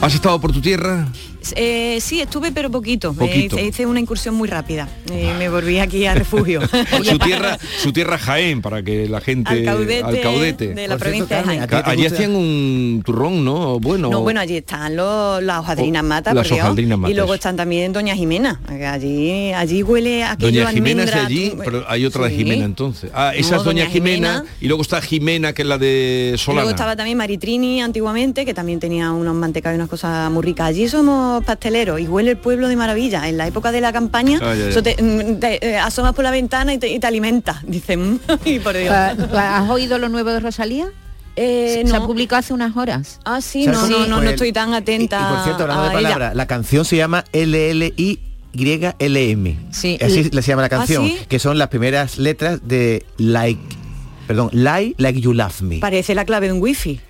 [0.01, 1.07] ¿Has estado por tu tierra?
[1.55, 3.11] Eh, sí, estuve pero poquito.
[3.11, 3.55] Eh, Poquito.
[3.57, 4.87] hice, hice una incursión muy rápida.
[5.07, 6.61] y me volví aquí a refugio.
[7.03, 9.49] su tierra, su tierra Jaén, para que la gente...
[9.67, 10.73] Alcaudete, Alcaudete.
[10.73, 11.67] de la provincia de Jaén.
[11.85, 13.79] Allí hacían un turrón, ¿no?
[13.79, 14.09] Bueno.
[14.09, 17.11] No, bueno, allí están los, las hojaldrinas matas, las hojaldrinas matas.
[17.11, 18.59] y luego están también Doña Jimena.
[18.91, 22.37] Allí, allí huele aquello Doña Jimena es allí, tú- pero hay otra de Sí.
[22.37, 23.09] Jimena entonces.
[23.13, 24.45] Ah, esa No, es Doña, Doña Jimena, Jimena.
[24.61, 26.61] y luego está Jimena, que es la de Y Solana.
[26.61, 30.67] Luego estaba también Maritrini antiguamente, que también tenía unos mantecados y unas cosas muy ricas.
[30.67, 33.27] Allí somos pasteleros y huele el pueblo de maravilla.
[33.27, 36.87] En la época de la campaña, te, te, eh, asomas por la ventana y te,
[36.89, 37.61] y te alimenta.
[37.65, 38.93] Dicen, y por Dios.
[38.93, 40.87] ¿Has oído lo nuevo de Rosalía?
[41.35, 42.03] Eh, se, se no.
[42.03, 43.19] ha publicado hace unas horas.
[43.23, 45.83] Ah, sí, ¿Sabes no, no, no, Pues- no estoy tan atenta Y por cierto, hablando
[45.83, 46.01] de a ella.
[46.09, 48.19] palabras, la canción se llama LLI.
[48.53, 49.71] YLM.
[49.71, 49.99] Sí.
[50.01, 51.19] Así se llama la ¿Ah, canción, sí?
[51.29, 53.61] que son las primeras letras de Like,
[54.25, 55.77] perdón, Lie Like You Love Me.
[55.77, 56.99] Parece la clave de un wifi.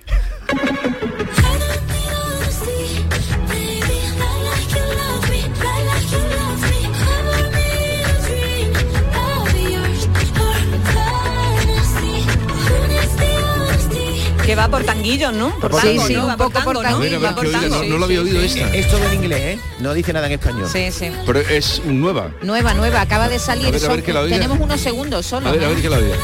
[14.58, 15.50] va por tanguillos, ¿no?
[15.60, 16.02] Por tango,
[16.50, 16.90] tango, ¿no?
[16.90, 16.98] ¿no?
[16.98, 17.76] Ver, Va por tango.
[17.76, 18.74] no, no lo había oído esta.
[18.74, 19.58] Es todo en inglés, ¿eh?
[19.78, 20.68] No dice nada en español.
[20.70, 21.10] Sí, sí.
[21.26, 22.30] Pero es nueva.
[22.42, 23.68] Nueva, nueva, acaba de salir.
[23.68, 25.48] A ver, a ver que la tenemos unos segundos solo.
[25.48, 25.74] A ver, a ¿no?
[25.74, 26.16] ver que la oiga.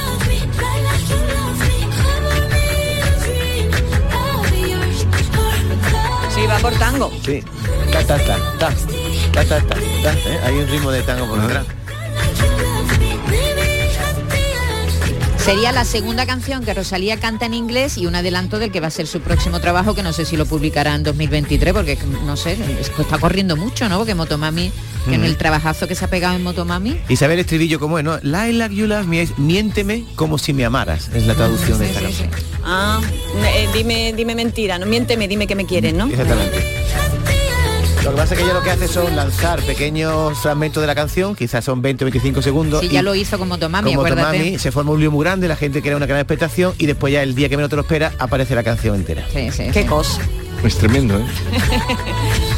[6.35, 7.11] Sí, va por tango.
[7.25, 7.43] Sí.
[7.93, 8.71] Ta, ta, ta, ta.
[9.33, 10.41] Ta, ta, ta, ta, ¿eh?
[10.45, 11.65] Hay un ritmo de tango por detrás.
[15.45, 18.87] Sería la segunda canción que Rosalía canta en inglés y un adelanto del que va
[18.87, 22.35] a ser su próximo trabajo, que no sé si lo publicará en 2023, porque no
[22.39, 23.99] sé, está corriendo mucho, ¿no?
[23.99, 24.73] Porque Motomami,
[25.07, 25.25] que en Mm.
[25.25, 28.19] el trabajazo que se ha pegado en Motomami, Isabel Estribillo, como es, ¿no?
[28.23, 31.11] Lie like you love me es miénteme como si me amaras.
[31.15, 32.31] Es la traducción de esta canción.
[32.65, 33.01] Ah,
[33.45, 36.07] eh, dime, dime mentira, no miénteme, dime que me quieres, ¿no?
[36.07, 36.65] Exactamente.
[38.05, 40.95] Lo que pasa es que ella lo que hace son lanzar pequeños fragmentos de la
[40.95, 42.81] canción, quizás son 20 o 25 segundos.
[42.81, 44.39] sí, y ya lo hizo con Motomami, como acuérdate.
[44.39, 47.15] Tomami, se forma un lío muy grande, la gente crea una gran expectación y después
[47.15, 49.27] ya el día que menos te lo espera aparece la canción entera.
[49.33, 50.21] Sí, sí, Qué cosa.
[50.63, 51.25] Es tremendo, ¿eh?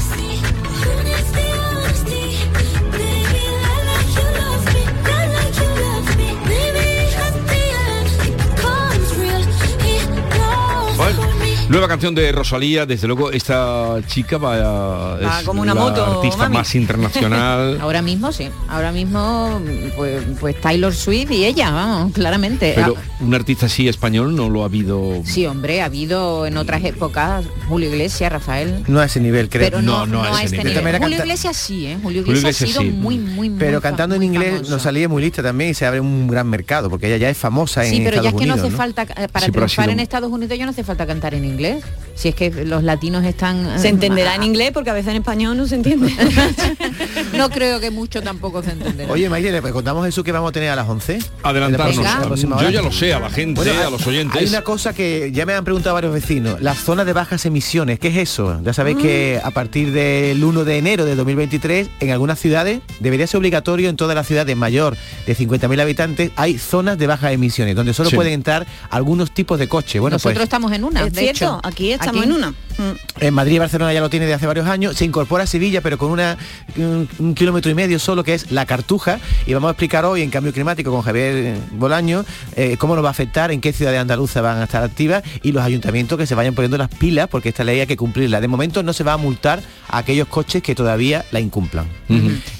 [11.76, 16.56] nueva canción de Rosalía, desde luego esta chica va, como una la moto, artista mami.
[16.56, 17.78] más internacional.
[17.82, 19.60] Ahora mismo sí, ahora mismo
[19.94, 22.72] pues, pues Taylor Swift y ella, vamos, claramente.
[22.74, 25.20] Pero Ah, un artista así español no lo ha habido.
[25.24, 28.82] sí, hombre, ha habido en otras épocas Julio Iglesias, Rafael.
[28.88, 29.64] No a ese nivel, creo.
[29.64, 30.98] Pero no, no, a, este nivel.
[30.98, 31.98] Julio Iglesias sí, ¿eh?
[32.02, 32.90] Julio Julio Iglesias, ha sido sí.
[32.90, 34.70] muy, muy, muy Pero cantando en inglés famoso.
[34.70, 37.36] nos salía muy lista también y se abre un gran mercado, porque ella ya es
[37.36, 38.68] famosa en Sí, pero ya es Estados que no Unidos.
[38.68, 41.34] hace falta, eh, para Sí, triunfar sido- en Estados Unidos ya no hace falta cantar
[41.34, 41.65] en inglés.
[41.66, 41.80] ¿eh?
[42.16, 43.64] Si es que los latinos están...
[43.66, 46.12] eh, Se entenderá en inglés porque a veces en español no se entiende.
[47.36, 49.12] No creo que mucho tampoco se entenderá.
[49.12, 51.18] Oye, Maite, ¿le contamos eso que vamos a tener a las 11?
[51.42, 51.96] Adelantarnos.
[51.96, 52.70] La la Yo hora.
[52.70, 54.40] ya lo sé, a la gente, Bueno, a los oyentes.
[54.40, 57.98] Hay una cosa que ya me han preguntado varios vecinos, las zonas de bajas emisiones,
[57.98, 58.60] ¿qué es eso?
[58.64, 63.26] Ya sabéis que a partir del 1 de enero de 2023, en algunas ciudades, debería
[63.26, 64.96] ser obligatorio en todas las ciudades mayor
[65.26, 68.16] de 50.000 habitantes, hay zonas de bajas emisiones, donde solo Sí.
[68.16, 70.00] pueden entrar algunos tipos de coches.
[70.00, 71.60] Bueno, Nosotros pues estamos en una, Es de cierto, hecho.
[71.64, 72.30] aquí estamos Aquí.
[72.30, 72.54] en una.
[73.20, 75.80] en Madrid y Barcelona ya lo tiene de hace varios años, se incorpora a Sevilla,
[75.80, 76.36] pero con una,
[76.76, 80.20] un, un kilómetro y medio solo, que es la Cartuja, y vamos a explicar hoy
[80.22, 83.72] en Cambio Climático con Javier eh, Bolaño eh, cómo nos va a afectar, en qué
[83.72, 87.28] ciudades andaluzas van a estar activas y los ayuntamientos que se vayan poniendo las pilas,
[87.28, 88.40] porque esta ley hay que cumplirla.
[88.40, 91.86] De momento no se va a multar a aquellos coches que todavía la incumplan.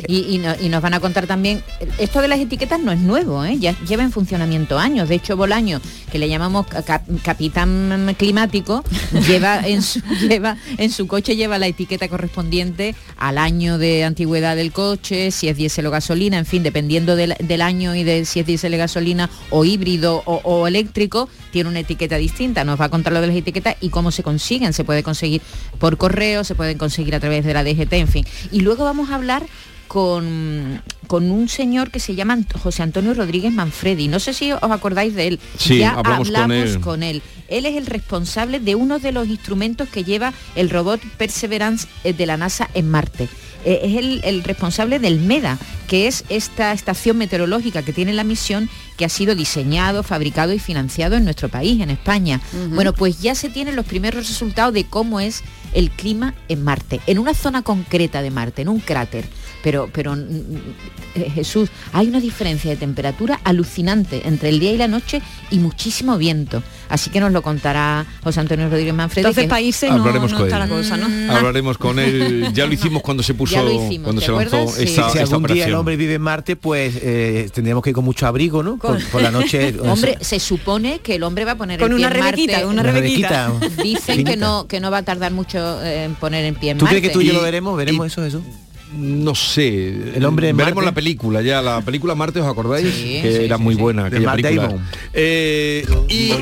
[0.08, 1.62] Y, y no- y nos van a contar también,
[1.98, 3.58] esto de las etiquetas no es nuevo, ¿eh?
[3.58, 5.08] ya lleva en funcionamiento años.
[5.08, 5.80] De hecho, Bolaño,
[6.10, 8.82] que le llamamos ca- cap- capitán climático,
[10.20, 15.48] lleva en, su, coche lleva la etiqueta correspondiente al año de antigüedad del coche, si
[15.48, 18.74] es diésel o gasolina, en fin, dependiendo del, del año y de si es diésel
[18.74, 22.64] o gasolina o híbrido o, o eléctrico, tiene una etiqueta distinta.
[22.64, 24.72] Nos va a contar lo de las etiquetas y cómo se consiguen.
[24.72, 25.42] Se puede conseguir
[25.78, 28.26] por correo, se pueden conseguir a través de la DGT, en fin.
[28.50, 29.46] Y luego vamos a hablar
[29.88, 34.08] con, con un señor que se llama José Antonio Rodríguez Manfredi.
[34.08, 35.40] No sé si os acordáis de él.
[35.58, 36.80] Sí, ya hablamos con él.
[36.80, 37.22] con él.
[37.48, 42.12] Él es el responsable de uno de los instrumentos que lleva el robot Perseverance eh,
[42.12, 43.28] de la NASA en Marte.
[43.64, 45.58] Eh, es el, el responsable del MEDA,
[45.88, 50.58] que es esta estación meteorológica que tiene la misión que ha sido diseñado, fabricado y
[50.58, 52.40] financiado en nuestro país, en España.
[52.70, 55.42] Bueno, pues ya se tienen los primeros resultados de cómo es
[55.74, 59.26] el clima en Marte, en una zona concreta de Marte, en un cráter.
[59.62, 60.20] Pero, pero mm,
[61.16, 65.20] eh, Jesús, hay una diferencia de temperatura alucinante entre el día y la noche
[65.50, 66.62] y muchísimo viento.
[66.88, 69.24] Así que nos lo contará José Antonio Rodríguez Manfredi.
[69.26, 70.70] Entonces que- países no, Hablaremos no con está él.
[70.70, 71.34] la cosa, ¿no?
[71.34, 72.48] Hablaremos con él.
[72.54, 74.68] Ya lo hicimos cuando se puso, hicimos, cuando ¿te se lanzó?
[74.68, 74.84] Sí.
[74.84, 77.94] esta, si esta algún día el hombre vive en Marte, pues eh, tendríamos que ir
[77.94, 78.78] con mucho abrigo, ¿no?
[78.86, 79.74] Por, por la noche.
[79.82, 82.36] Hombre, se supone que el hombre va a poner Con el pie una en Marte.
[82.42, 83.52] rebequita, una rebequita.
[83.82, 86.78] Dicen que no, que no va a tardar mucho eh, en poner en pie en
[86.78, 86.98] ¿Tú Marte.
[87.00, 87.76] crees que tú y yo lo veremos?
[87.76, 88.42] ¿Veremos eso, eso?
[88.96, 89.88] No sé.
[90.14, 90.86] El hombre Veremos Marte.
[90.86, 92.92] la película ya, la película Marte, ¿os acordáis?
[92.94, 93.80] Sí, que sí, era sí, muy sí.
[93.80, 94.62] buena aquella película.
[94.68, 94.80] Damon.
[95.12, 96.32] Eh, y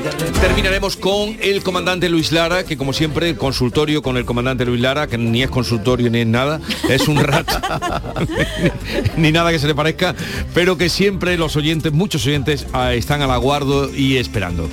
[0.41, 4.81] terminaremos con el comandante Luis Lara, que como siempre, el consultorio con el comandante Luis
[4.81, 7.47] Lara, que ni es consultorio ni es nada, es un rat,
[9.17, 10.15] ni nada que se le parezca,
[10.53, 14.69] pero que siempre los oyentes, muchos oyentes, ah, están al aguardo y esperando.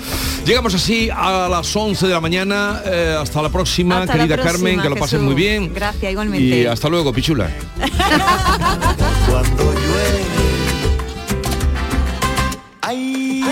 [0.47, 4.37] Llegamos así a las 11 de la mañana, eh, hasta la próxima, Hasta la querida
[4.37, 5.25] próxima, Carmen, que lo pasen Jesús.
[5.25, 5.73] muy bien.
[5.75, 6.45] Gracias, igualmente.
[6.45, 7.51] Y hasta luego, Pichula.
[9.29, 10.25] Cuando llueve.
[12.83, 13.43] Ay,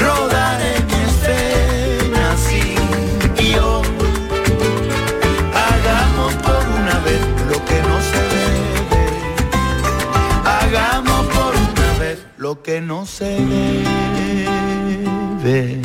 [0.00, 2.78] rodar en escena sin
[3.36, 3.84] guion.
[5.52, 9.02] Hagamos por una vez lo que no se debe.
[10.44, 13.38] Hagamos por una vez lo que no se
[15.42, 15.82] debe.